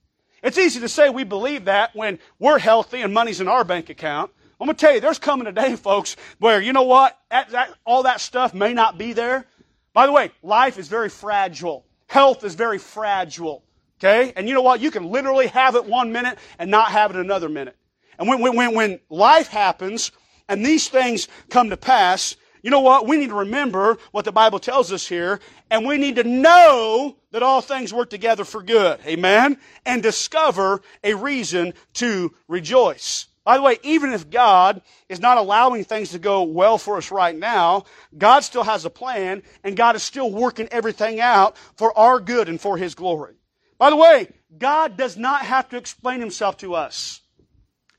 It's 0.44 0.58
easy 0.58 0.80
to 0.82 0.90
say 0.90 1.10
we 1.10 1.24
believe 1.24 1.66
that 1.66 1.96
when 1.96 2.20
we're 2.38 2.60
healthy 2.60 3.02
and 3.02 3.14
money's 3.14 3.42
in 3.42 3.48
our 3.48 3.64
bank 3.64 3.90
account. 3.90 4.32
I'm 4.60 4.68
going 4.68 4.76
to 4.76 4.80
tell 4.80 4.94
you, 4.94 5.02
there's 5.02 5.20
coming 5.20 5.48
a 5.48 5.52
day, 5.52 5.76
folks, 5.78 6.16
where 6.40 6.62
you 6.62 6.72
know 6.72 6.84
what? 6.84 7.18
That, 7.32 7.50
that, 7.50 7.74
all 7.86 8.04
that 8.04 8.22
stuff 8.22 8.54
may 8.54 8.74
not 8.74 8.98
be 8.98 9.14
there. 9.14 9.46
By 9.94 10.06
the 10.06 10.12
way, 10.12 10.32
life 10.44 10.78
is 10.78 10.88
very 10.88 11.10
fragile. 11.10 11.86
Health 12.08 12.44
is 12.44 12.56
very 12.56 12.78
fragile. 12.78 13.64
Okay? 14.00 14.34
And 14.36 14.48
you 14.48 14.54
know 14.54 14.62
what? 14.62 14.82
You 14.82 14.92
can 14.92 15.10
literally 15.12 15.48
have 15.48 15.76
it 15.76 15.86
one 15.86 16.12
minute 16.12 16.38
and 16.60 16.70
not 16.70 16.92
have 16.92 17.12
it 17.12 17.18
another 17.18 17.50
minute. 17.50 17.76
And 18.20 18.28
when, 18.28 18.42
when, 18.42 18.76
when 18.76 19.00
life 19.10 19.48
happens 19.48 20.12
and 20.48 20.66
these 20.66 20.88
things 20.88 21.28
come 21.50 21.70
to 21.70 21.78
pass, 21.78 22.36
you 22.66 22.72
know 22.72 22.80
what? 22.80 23.08
We 23.08 23.18
need 23.18 23.30
to 23.30 23.36
remember 23.36 23.98
what 24.12 24.26
the 24.26 24.32
Bible 24.32 24.58
tells 24.58 24.92
us 24.92 25.08
here, 25.08 25.40
and 25.70 25.86
we 25.86 26.00
need 26.00 26.16
to 26.16 26.24
know 26.24 27.16
that 27.30 27.44
all 27.44 27.62
things 27.62 27.94
work 27.94 28.10
together 28.10 28.44
for 28.44 28.64
good. 28.64 29.00
Amen? 29.06 29.60
And 29.86 30.02
discover 30.02 30.82
a 31.04 31.14
reason 31.14 31.76
to 31.94 32.34
rejoice. 32.48 33.28
By 33.44 33.58
the 33.58 33.64
way, 33.64 33.78
even 33.84 34.14
if 34.14 34.32
God 34.32 34.82
is 35.08 35.20
not 35.20 35.38
allowing 35.38 35.84
things 35.84 36.10
to 36.12 36.20
go 36.20 36.42
well 36.42 36.80
for 36.80 36.98
us 36.98 37.12
right 37.12 37.36
now, 37.36 37.84
God 38.18 38.40
still 38.40 38.64
has 38.64 38.84
a 38.84 38.90
plan, 38.90 39.44
and 39.64 39.78
God 39.78 39.96
is 39.96 40.02
still 40.02 40.32
working 40.32 40.68
everything 40.72 41.20
out 41.20 41.56
for 41.76 41.96
our 41.96 42.20
good 42.20 42.50
and 42.50 42.60
for 42.60 42.78
His 42.78 42.96
glory. 42.96 43.36
By 43.78 43.90
the 43.90 43.96
way, 43.96 44.30
God 44.58 44.98
does 44.98 45.18
not 45.18 45.42
have 45.42 45.70
to 45.70 45.78
explain 45.78 46.20
himself 46.20 46.58
to 46.58 46.76
us. 46.76 47.22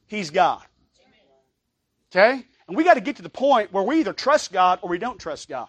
He's 0.07 0.31
God. 0.31 0.63
Okay? 2.11 2.45
And 2.69 2.77
we 2.77 2.85
got 2.85 2.95
to 2.95 3.01
get 3.01 3.17
to 3.17 3.23
the 3.23 3.29
point 3.29 3.73
where 3.73 3.83
we 3.83 4.01
either 4.01 4.13
trust 4.13 4.53
God 4.53 4.79
or 4.83 4.89
we 4.89 4.99
don't 4.99 5.19
trust 5.19 5.49
God. 5.49 5.69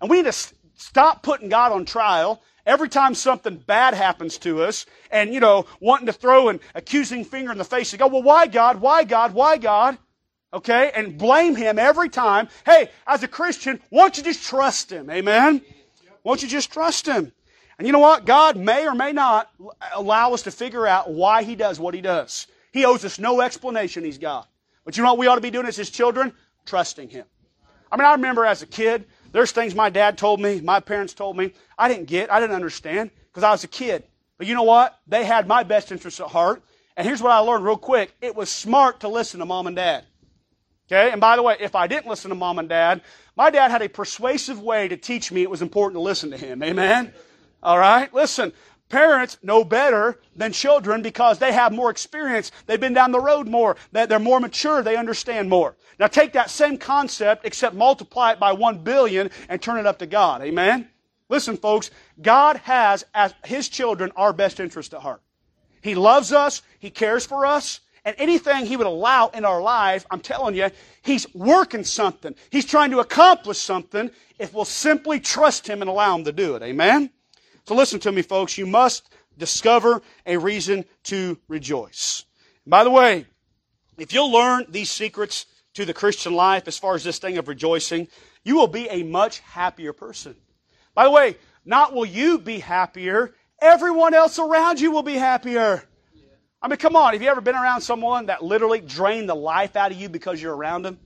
And 0.00 0.10
we 0.10 0.18
need 0.18 0.30
to 0.30 0.54
stop 0.74 1.22
putting 1.22 1.48
God 1.48 1.72
on 1.72 1.84
trial 1.84 2.42
every 2.66 2.88
time 2.88 3.14
something 3.14 3.56
bad 3.56 3.94
happens 3.94 4.38
to 4.38 4.62
us 4.62 4.86
and, 5.10 5.32
you 5.32 5.40
know, 5.40 5.66
wanting 5.80 6.06
to 6.06 6.12
throw 6.12 6.48
an 6.48 6.60
accusing 6.74 7.24
finger 7.24 7.52
in 7.52 7.58
the 7.58 7.64
face 7.64 7.92
and 7.92 8.00
go, 8.00 8.08
well, 8.08 8.22
why 8.22 8.46
God? 8.46 8.80
Why 8.80 9.04
God? 9.04 9.34
Why 9.34 9.56
God? 9.56 9.98
Okay? 10.52 10.90
And 10.94 11.18
blame 11.18 11.56
Him 11.56 11.78
every 11.78 12.08
time. 12.08 12.48
Hey, 12.66 12.90
as 13.06 13.22
a 13.22 13.28
Christian, 13.28 13.80
won't 13.90 14.16
you 14.16 14.22
just 14.22 14.44
trust 14.44 14.90
Him? 14.90 15.10
Amen? 15.10 15.62
Won't 16.22 16.42
you 16.42 16.48
just 16.48 16.72
trust 16.72 17.06
Him? 17.06 17.32
And 17.78 17.86
you 17.86 17.92
know 17.92 17.98
what? 17.98 18.24
God 18.24 18.56
may 18.56 18.86
or 18.86 18.94
may 18.94 19.12
not 19.12 19.50
allow 19.94 20.32
us 20.32 20.42
to 20.42 20.50
figure 20.50 20.86
out 20.86 21.10
why 21.10 21.42
He 21.42 21.56
does 21.56 21.80
what 21.80 21.94
He 21.94 22.00
does. 22.00 22.46
He 22.72 22.84
owes 22.84 23.04
us 23.04 23.18
no 23.18 23.40
explanation, 23.40 24.04
He's 24.04 24.18
God. 24.18 24.46
But 24.84 24.96
you 24.96 25.02
know 25.02 25.10
what 25.10 25.18
we 25.18 25.26
ought 25.26 25.36
to 25.36 25.40
be 25.40 25.50
doing 25.50 25.66
as 25.66 25.76
His 25.76 25.90
children? 25.90 26.32
Trusting 26.66 27.08
Him. 27.08 27.24
I 27.90 27.96
mean, 27.96 28.06
I 28.06 28.12
remember 28.12 28.44
as 28.44 28.62
a 28.62 28.66
kid, 28.66 29.06
there's 29.32 29.52
things 29.52 29.74
my 29.74 29.90
dad 29.90 30.18
told 30.18 30.40
me, 30.40 30.60
my 30.60 30.80
parents 30.80 31.14
told 31.14 31.36
me, 31.36 31.52
I 31.78 31.88
didn't 31.88 32.06
get, 32.06 32.32
I 32.32 32.40
didn't 32.40 32.56
understand, 32.56 33.10
because 33.28 33.42
I 33.42 33.50
was 33.50 33.64
a 33.64 33.68
kid. 33.68 34.04
But 34.38 34.46
you 34.46 34.54
know 34.54 34.62
what? 34.62 34.98
They 35.06 35.24
had 35.24 35.46
my 35.46 35.62
best 35.62 35.92
interests 35.92 36.20
at 36.20 36.28
heart. 36.28 36.62
And 36.96 37.06
here's 37.06 37.22
what 37.22 37.32
I 37.32 37.38
learned 37.38 37.64
real 37.64 37.76
quick. 37.76 38.14
It 38.20 38.34
was 38.34 38.50
smart 38.50 39.00
to 39.00 39.08
listen 39.08 39.40
to 39.40 39.46
mom 39.46 39.66
and 39.66 39.76
dad. 39.76 40.04
Okay? 40.88 41.10
And 41.10 41.20
by 41.20 41.36
the 41.36 41.42
way, 41.42 41.56
if 41.60 41.74
I 41.74 41.86
didn't 41.86 42.06
listen 42.06 42.28
to 42.28 42.34
mom 42.34 42.58
and 42.58 42.68
dad, 42.68 43.02
my 43.36 43.50
dad 43.50 43.70
had 43.70 43.82
a 43.82 43.88
persuasive 43.88 44.60
way 44.60 44.88
to 44.88 44.96
teach 44.96 45.32
me 45.32 45.42
it 45.42 45.50
was 45.50 45.62
important 45.62 45.96
to 45.96 46.02
listen 46.02 46.30
to 46.30 46.36
him. 46.36 46.62
Amen? 46.62 47.12
All 47.64 47.78
right? 47.78 48.12
Listen, 48.12 48.52
parents 48.90 49.38
know 49.42 49.64
better 49.64 50.20
than 50.36 50.52
children 50.52 51.02
because 51.02 51.38
they 51.38 51.52
have 51.52 51.72
more 51.72 51.90
experience. 51.90 52.52
They've 52.66 52.78
been 52.78 52.92
down 52.94 53.10
the 53.10 53.20
road 53.20 53.48
more. 53.48 53.76
They're 53.92 54.18
more 54.18 54.38
mature. 54.38 54.82
They 54.82 54.96
understand 54.96 55.48
more. 55.48 55.76
Now 55.98 56.06
take 56.08 56.34
that 56.34 56.50
same 56.50 56.76
concept, 56.76 57.46
except 57.46 57.74
multiply 57.74 58.32
it 58.32 58.40
by 58.40 58.52
one 58.52 58.84
billion 58.84 59.30
and 59.48 59.62
turn 59.62 59.78
it 59.78 59.86
up 59.86 59.98
to 60.00 60.06
God. 60.06 60.42
Amen? 60.42 60.88
Listen, 61.28 61.56
folks, 61.56 61.90
God 62.20 62.58
has, 62.58 63.04
as 63.14 63.34
His 63.44 63.68
children, 63.68 64.12
our 64.14 64.32
best 64.32 64.60
interest 64.60 64.92
at 64.92 65.00
heart. 65.00 65.22
He 65.80 65.94
loves 65.94 66.32
us. 66.32 66.62
He 66.78 66.90
cares 66.90 67.24
for 67.24 67.46
us. 67.46 67.80
And 68.04 68.14
anything 68.18 68.66
He 68.66 68.76
would 68.76 68.86
allow 68.86 69.28
in 69.28 69.46
our 69.46 69.62
life, 69.62 70.04
I'm 70.10 70.20
telling 70.20 70.54
you, 70.54 70.70
He's 71.02 71.32
working 71.34 71.84
something. 71.84 72.34
He's 72.50 72.66
trying 72.66 72.90
to 72.90 73.00
accomplish 73.00 73.58
something 73.58 74.10
if 74.38 74.52
we'll 74.52 74.66
simply 74.66 75.20
trust 75.20 75.66
Him 75.66 75.80
and 75.80 75.88
allow 75.88 76.16
Him 76.16 76.24
to 76.24 76.32
do 76.32 76.56
it. 76.56 76.62
Amen? 76.62 77.10
So 77.66 77.74
listen 77.74 78.00
to 78.00 78.12
me, 78.12 78.22
folks. 78.22 78.58
You 78.58 78.66
must 78.66 79.12
discover 79.38 80.02
a 80.26 80.36
reason 80.36 80.84
to 81.04 81.38
rejoice. 81.48 82.24
By 82.66 82.84
the 82.84 82.90
way, 82.90 83.26
if 83.98 84.12
you'll 84.12 84.32
learn 84.32 84.66
these 84.68 84.90
secrets 84.90 85.46
to 85.74 85.84
the 85.84 85.94
Christian 85.94 86.34
life 86.34 86.68
as 86.68 86.78
far 86.78 86.94
as 86.94 87.04
this 87.04 87.18
thing 87.18 87.38
of 87.38 87.48
rejoicing, 87.48 88.08
you 88.44 88.56
will 88.56 88.68
be 88.68 88.88
a 88.88 89.02
much 89.02 89.40
happier 89.40 89.92
person. 89.92 90.36
By 90.94 91.04
the 91.04 91.10
way, 91.10 91.36
not 91.64 91.92
will 91.92 92.06
you 92.06 92.38
be 92.38 92.58
happier, 92.60 93.34
everyone 93.60 94.14
else 94.14 94.38
around 94.38 94.80
you 94.80 94.90
will 94.90 95.02
be 95.02 95.14
happier. 95.14 95.82
I 96.60 96.68
mean, 96.68 96.78
come 96.78 96.96
on, 96.96 97.12
have 97.12 97.22
you 97.22 97.28
ever 97.28 97.40
been 97.40 97.54
around 97.54 97.80
someone 97.80 98.26
that 98.26 98.42
literally 98.42 98.80
drained 98.80 99.28
the 99.28 99.34
life 99.34 99.76
out 99.76 99.90
of 99.90 99.98
you 99.98 100.08
because 100.08 100.40
you're 100.40 100.54
around 100.54 100.82
them? 100.82 100.98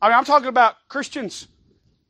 I 0.00 0.08
mean, 0.08 0.18
I'm 0.18 0.24
talking 0.24 0.48
about 0.48 0.76
Christians. 0.88 1.48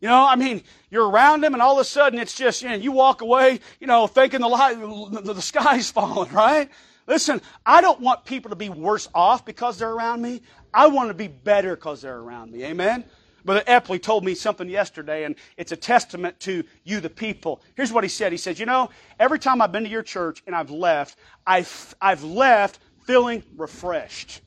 You 0.00 0.08
know, 0.08 0.26
I 0.26 0.36
mean, 0.36 0.62
you're 0.90 1.08
around 1.08 1.40
them, 1.40 1.54
and 1.54 1.62
all 1.62 1.78
of 1.78 1.80
a 1.80 1.84
sudden 1.84 2.18
it's 2.18 2.34
just, 2.34 2.62
you 2.62 2.68
know, 2.68 2.74
you 2.74 2.92
walk 2.92 3.22
away, 3.22 3.60
you 3.80 3.86
know, 3.86 4.06
thinking 4.06 4.40
the, 4.40 4.48
light, 4.48 4.78
the, 4.78 5.32
the 5.32 5.42
sky's 5.42 5.90
falling, 5.92 6.32
right? 6.32 6.68
Listen, 7.06 7.40
I 7.64 7.80
don't 7.80 8.00
want 8.00 8.24
people 8.24 8.50
to 8.50 8.56
be 8.56 8.68
worse 8.68 9.08
off 9.14 9.44
because 9.44 9.78
they're 9.78 9.92
around 9.92 10.20
me. 10.20 10.42
I 10.74 10.88
want 10.88 11.08
to 11.08 11.14
be 11.14 11.28
better 11.28 11.76
because 11.76 12.02
they're 12.02 12.18
around 12.18 12.50
me. 12.50 12.64
Amen? 12.64 13.04
Brother 13.44 13.62
Epley 13.68 14.02
told 14.02 14.24
me 14.24 14.34
something 14.34 14.68
yesterday, 14.68 15.24
and 15.24 15.36
it's 15.56 15.70
a 15.70 15.76
testament 15.76 16.38
to 16.40 16.64
you, 16.82 17.00
the 17.00 17.08
people. 17.08 17.62
Here's 17.76 17.92
what 17.92 18.02
he 18.02 18.08
said. 18.08 18.32
He 18.32 18.38
said, 18.38 18.58
You 18.58 18.66
know, 18.66 18.90
every 19.20 19.38
time 19.38 19.62
I've 19.62 19.70
been 19.70 19.84
to 19.84 19.88
your 19.88 20.02
church 20.02 20.42
and 20.46 20.54
I've 20.54 20.70
left, 20.70 21.16
I've, 21.46 21.94
I've 22.00 22.24
left 22.24 22.80
feeling 23.06 23.44
refreshed. 23.56 24.40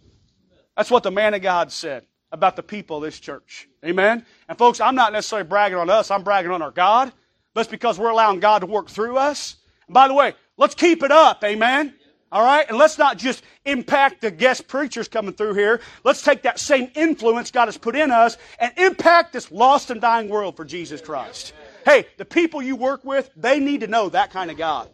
That's 0.76 0.92
what 0.92 1.04
the 1.04 1.12
man 1.12 1.34
of 1.34 1.42
God 1.42 1.72
said 1.72 2.06
about 2.32 2.56
the 2.56 2.64
people 2.64 2.98
of 2.98 3.04
this 3.04 3.20
church. 3.20 3.68
Amen? 3.84 4.26
And 4.48 4.58
folks, 4.58 4.80
I'm 4.80 4.96
not 4.96 5.14
necessarily 5.14 5.48
bragging 5.48 5.78
on 5.78 5.90
us, 5.90 6.12
I'm 6.12 6.24
bragging 6.24 6.52
on 6.52 6.62
our 6.62 6.72
God. 6.72 7.12
But 7.54 7.62
it's 7.62 7.72
because 7.72 7.98
we're 7.98 8.10
allowing 8.10 8.40
God 8.40 8.60
to 8.60 8.68
work 8.68 8.90
through 8.90 9.18
us. 9.18 9.56
And 9.88 9.94
by 9.94 10.08
the 10.08 10.14
way, 10.14 10.36
let's 10.58 10.76
keep 10.76 11.02
it 11.02 11.12
up. 11.12 11.44
Amen? 11.44 11.96
All 12.32 12.44
right? 12.44 12.68
And 12.70 12.78
let's 12.78 12.98
not 12.98 13.18
just 13.18 13.44
impact 13.66 14.22
the 14.22 14.30
guest 14.30 14.68
preachers 14.68 15.08
coming 15.08 15.34
through 15.34 15.56
here. 15.56 15.82
Let's 16.04 16.22
take 16.22 16.44
that 16.44 16.60
same 16.60 16.92
influence 16.96 17.50
God 17.50 17.66
has 17.66 17.78
put 17.78 17.96
in 17.96 18.12
us 18.12 18.38
and 18.60 18.72
impact 18.78 19.34
this 19.34 19.52
lost 19.52 19.90
and 19.90 20.00
dying 20.00 20.30
world 20.30 20.56
for 20.56 20.64
Jesus 20.64 21.02
Christ. 21.02 21.54
Hey, 21.86 22.06
the 22.18 22.26
people 22.26 22.62
you 22.62 22.76
work 22.76 23.04
with, 23.04 23.32
they 23.36 23.60
need 23.60 23.82
to 23.82 23.88
know 23.88 24.10
that 24.10 24.32
kind 24.32 24.52
of 24.52 24.58
God. 24.58 24.90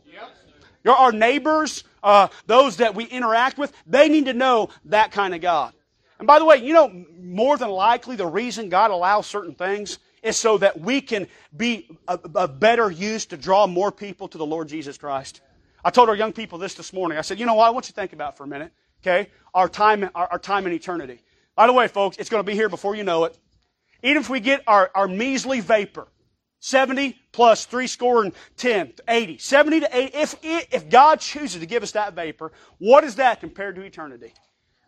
Our 0.86 1.12
neighbors, 1.12 1.84
uh, 2.04 2.28
those 2.46 2.78
that 2.78 2.94
we 2.94 3.06
interact 3.06 3.58
with, 3.58 3.74
they 3.88 4.08
need 4.08 4.26
to 4.26 4.34
know 4.34 4.70
that 4.86 5.12
kind 5.12 5.34
of 5.34 5.42
God. 5.42 5.74
And 6.20 6.28
by 6.28 6.40
the 6.40 6.46
way, 6.46 6.58
you 6.58 6.74
know, 6.74 7.06
more 7.20 7.58
than 7.58 7.70
likely 7.70 8.16
the 8.16 8.28
reason 8.28 8.70
God 8.70 8.92
allows 8.92 9.28
certain 9.28 9.54
things 9.54 10.00
is 10.24 10.38
so 10.38 10.58
that 10.58 10.80
we 10.80 11.02
can 11.02 11.28
be 11.56 11.90
a, 12.08 12.20
a 12.36 12.48
better 12.48 12.90
use 12.90 13.26
to 13.28 13.38
draw 13.38 13.68
more 13.68 13.92
people 13.92 14.28
to 14.30 14.38
the 14.38 14.46
Lord 14.46 14.68
Jesus 14.68 14.98
Christ. 14.98 15.42
I 15.84 15.92
told 15.92 16.10
our 16.10 16.16
young 16.16 16.34
people 16.34 16.58
this 16.58 16.74
this 16.74 16.94
morning. 16.94 17.18
I 17.18 17.22
said, 17.22 17.40
you 17.40 17.46
know 17.46 17.54
what? 17.54 17.68
I 17.68 17.70
want 17.70 17.86
you 17.86 17.92
to 17.92 17.96
think 17.96 18.14
about 18.14 18.38
for 18.38 18.44
a 18.44 18.48
minute. 18.48 18.72
Okay, 19.04 19.30
our 19.54 19.70
time, 19.70 20.10
our, 20.16 20.28
our 20.32 20.40
time 20.40 20.66
in 20.66 20.74
eternity. 20.74 21.20
By 21.56 21.68
the 21.68 21.74
way, 21.74 21.88
folks, 21.88 22.18
it's 22.18 22.30
going 22.30 22.44
to 22.44 22.50
be 22.50 22.56
here 22.56 22.70
before 22.70 22.96
you 22.96 23.04
know 23.04 23.26
it. 23.26 23.38
Even 24.02 24.18
if 24.18 24.30
we 24.30 24.40
get 24.40 24.64
our, 24.66 24.90
our 24.96 25.08
measly 25.08 25.60
vapor, 25.60 26.08
70 26.60 27.16
plus 27.32 27.66
3 27.66 27.86
score 27.86 28.24
and 28.24 28.34
10, 28.58 28.94
80. 29.08 29.38
70 29.38 29.80
to 29.82 29.98
80. 29.98 30.18
If, 30.18 30.36
if 30.44 30.90
God 30.90 31.20
chooses 31.20 31.60
to 31.60 31.68
give 31.68 31.84
us 31.84 31.92
that 31.92 32.14
vapor, 32.14 32.52
what 32.80 33.04
is 33.04 33.16
that 33.16 33.40
compared 33.40 33.76
to 33.76 33.84
eternity? 33.84 34.34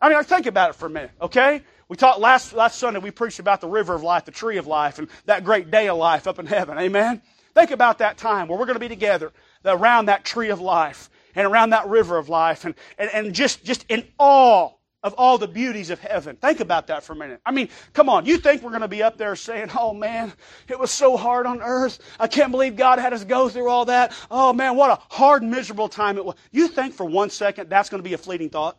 I 0.00 0.08
mean, 0.08 0.22
think 0.24 0.46
about 0.46 0.70
it 0.70 0.76
for 0.76 0.86
a 0.86 0.90
minute, 0.90 1.10
okay? 1.20 1.62
We 1.88 1.96
talked 1.96 2.20
last, 2.20 2.52
last 2.52 2.78
Sunday, 2.78 3.00
we 3.00 3.10
preached 3.10 3.38
about 3.38 3.60
the 3.60 3.68
river 3.68 3.94
of 3.94 4.02
life, 4.02 4.24
the 4.24 4.30
tree 4.30 4.58
of 4.58 4.66
life, 4.66 4.98
and 4.98 5.08
that 5.24 5.44
great 5.44 5.70
day 5.70 5.88
of 5.88 5.96
life 5.96 6.26
up 6.26 6.38
in 6.38 6.46
heaven. 6.46 6.78
Amen? 6.78 7.22
Think 7.54 7.70
about 7.70 7.98
that 7.98 8.18
time 8.18 8.46
where 8.46 8.58
we're 8.58 8.66
going 8.66 8.76
to 8.76 8.80
be 8.80 8.88
together 8.88 9.32
around 9.64 10.06
that 10.06 10.24
tree 10.24 10.50
of 10.50 10.60
life 10.60 11.10
and 11.34 11.46
around 11.46 11.70
that 11.70 11.88
river 11.88 12.16
of 12.16 12.28
life 12.28 12.64
and, 12.64 12.74
and, 12.98 13.10
and 13.12 13.34
just, 13.34 13.64
just 13.64 13.84
in 13.88 14.06
awe 14.18 14.70
of 15.02 15.14
all 15.14 15.38
the 15.38 15.48
beauties 15.48 15.90
of 15.90 16.00
heaven. 16.00 16.36
Think 16.36 16.60
about 16.60 16.88
that 16.88 17.04
for 17.04 17.12
a 17.12 17.16
minute. 17.16 17.40
I 17.46 17.52
mean, 17.52 17.68
come 17.92 18.08
on. 18.08 18.26
You 18.26 18.38
think 18.38 18.62
we're 18.62 18.70
going 18.70 18.82
to 18.82 18.88
be 18.88 19.02
up 19.02 19.16
there 19.16 19.36
saying, 19.36 19.70
oh 19.78 19.94
man, 19.94 20.32
it 20.68 20.78
was 20.78 20.90
so 20.90 21.16
hard 21.16 21.46
on 21.46 21.62
earth. 21.62 22.00
I 22.18 22.26
can't 22.26 22.50
believe 22.50 22.76
God 22.76 22.98
had 22.98 23.12
us 23.12 23.24
go 23.24 23.48
through 23.48 23.68
all 23.68 23.86
that. 23.86 24.12
Oh 24.30 24.52
man, 24.52 24.76
what 24.76 24.90
a 24.90 25.14
hard, 25.14 25.42
miserable 25.42 25.88
time 25.88 26.18
it 26.18 26.24
was. 26.24 26.34
You 26.50 26.68
think 26.68 26.94
for 26.94 27.04
one 27.04 27.30
second 27.30 27.70
that's 27.70 27.88
going 27.88 28.02
to 28.02 28.08
be 28.08 28.14
a 28.14 28.18
fleeting 28.18 28.50
thought? 28.50 28.76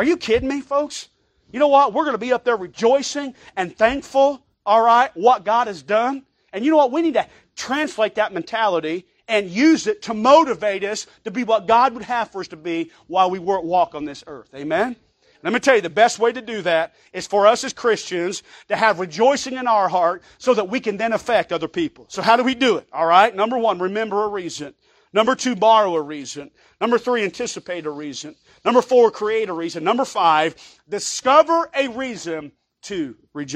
Are 0.00 0.04
you 0.04 0.16
kidding 0.16 0.48
me, 0.48 0.62
folks? 0.62 1.10
You 1.52 1.60
know 1.60 1.68
what? 1.68 1.92
We're 1.92 2.04
going 2.04 2.14
to 2.14 2.18
be 2.18 2.32
up 2.32 2.42
there 2.42 2.56
rejoicing 2.56 3.34
and 3.54 3.76
thankful, 3.76 4.42
all 4.64 4.80
right, 4.80 5.14
what 5.14 5.44
God 5.44 5.66
has 5.66 5.82
done. 5.82 6.24
And 6.54 6.64
you 6.64 6.70
know 6.70 6.78
what? 6.78 6.90
We 6.90 7.02
need 7.02 7.12
to 7.12 7.26
translate 7.54 8.14
that 8.14 8.32
mentality 8.32 9.04
and 9.28 9.50
use 9.50 9.86
it 9.86 10.00
to 10.04 10.14
motivate 10.14 10.84
us 10.84 11.06
to 11.24 11.30
be 11.30 11.44
what 11.44 11.66
God 11.66 11.92
would 11.92 12.04
have 12.04 12.30
for 12.30 12.40
us 12.40 12.48
to 12.48 12.56
be 12.56 12.90
while 13.08 13.30
we 13.30 13.38
walk 13.38 13.94
on 13.94 14.06
this 14.06 14.24
earth. 14.26 14.48
Amen? 14.54 14.96
Let 15.42 15.52
me 15.52 15.60
tell 15.60 15.74
you, 15.74 15.82
the 15.82 15.90
best 15.90 16.18
way 16.18 16.32
to 16.32 16.40
do 16.40 16.62
that 16.62 16.94
is 17.12 17.26
for 17.26 17.46
us 17.46 17.62
as 17.62 17.74
Christians 17.74 18.42
to 18.68 18.76
have 18.76 19.00
rejoicing 19.00 19.58
in 19.58 19.66
our 19.66 19.90
heart 19.90 20.22
so 20.38 20.54
that 20.54 20.70
we 20.70 20.80
can 20.80 20.96
then 20.96 21.12
affect 21.12 21.52
other 21.52 21.68
people. 21.68 22.06
So 22.08 22.22
how 22.22 22.38
do 22.38 22.42
we 22.42 22.54
do 22.54 22.78
it? 22.78 22.88
All 22.90 23.04
right. 23.04 23.36
Number 23.36 23.58
one, 23.58 23.78
remember 23.78 24.24
a 24.24 24.28
reason. 24.28 24.72
Number 25.12 25.34
two, 25.34 25.56
borrow 25.56 25.94
a 25.96 26.00
reason. 26.00 26.50
Number 26.80 26.96
three, 26.96 27.24
anticipate 27.24 27.84
a 27.84 27.90
reason. 27.90 28.36
Number 28.64 28.82
four, 28.82 29.10
create 29.10 29.48
a 29.48 29.52
reason. 29.52 29.84
Number 29.84 30.04
five, 30.04 30.54
discover 30.88 31.70
a 31.74 31.88
reason 31.88 32.52
to 32.82 33.16
rejoice. 33.32 33.48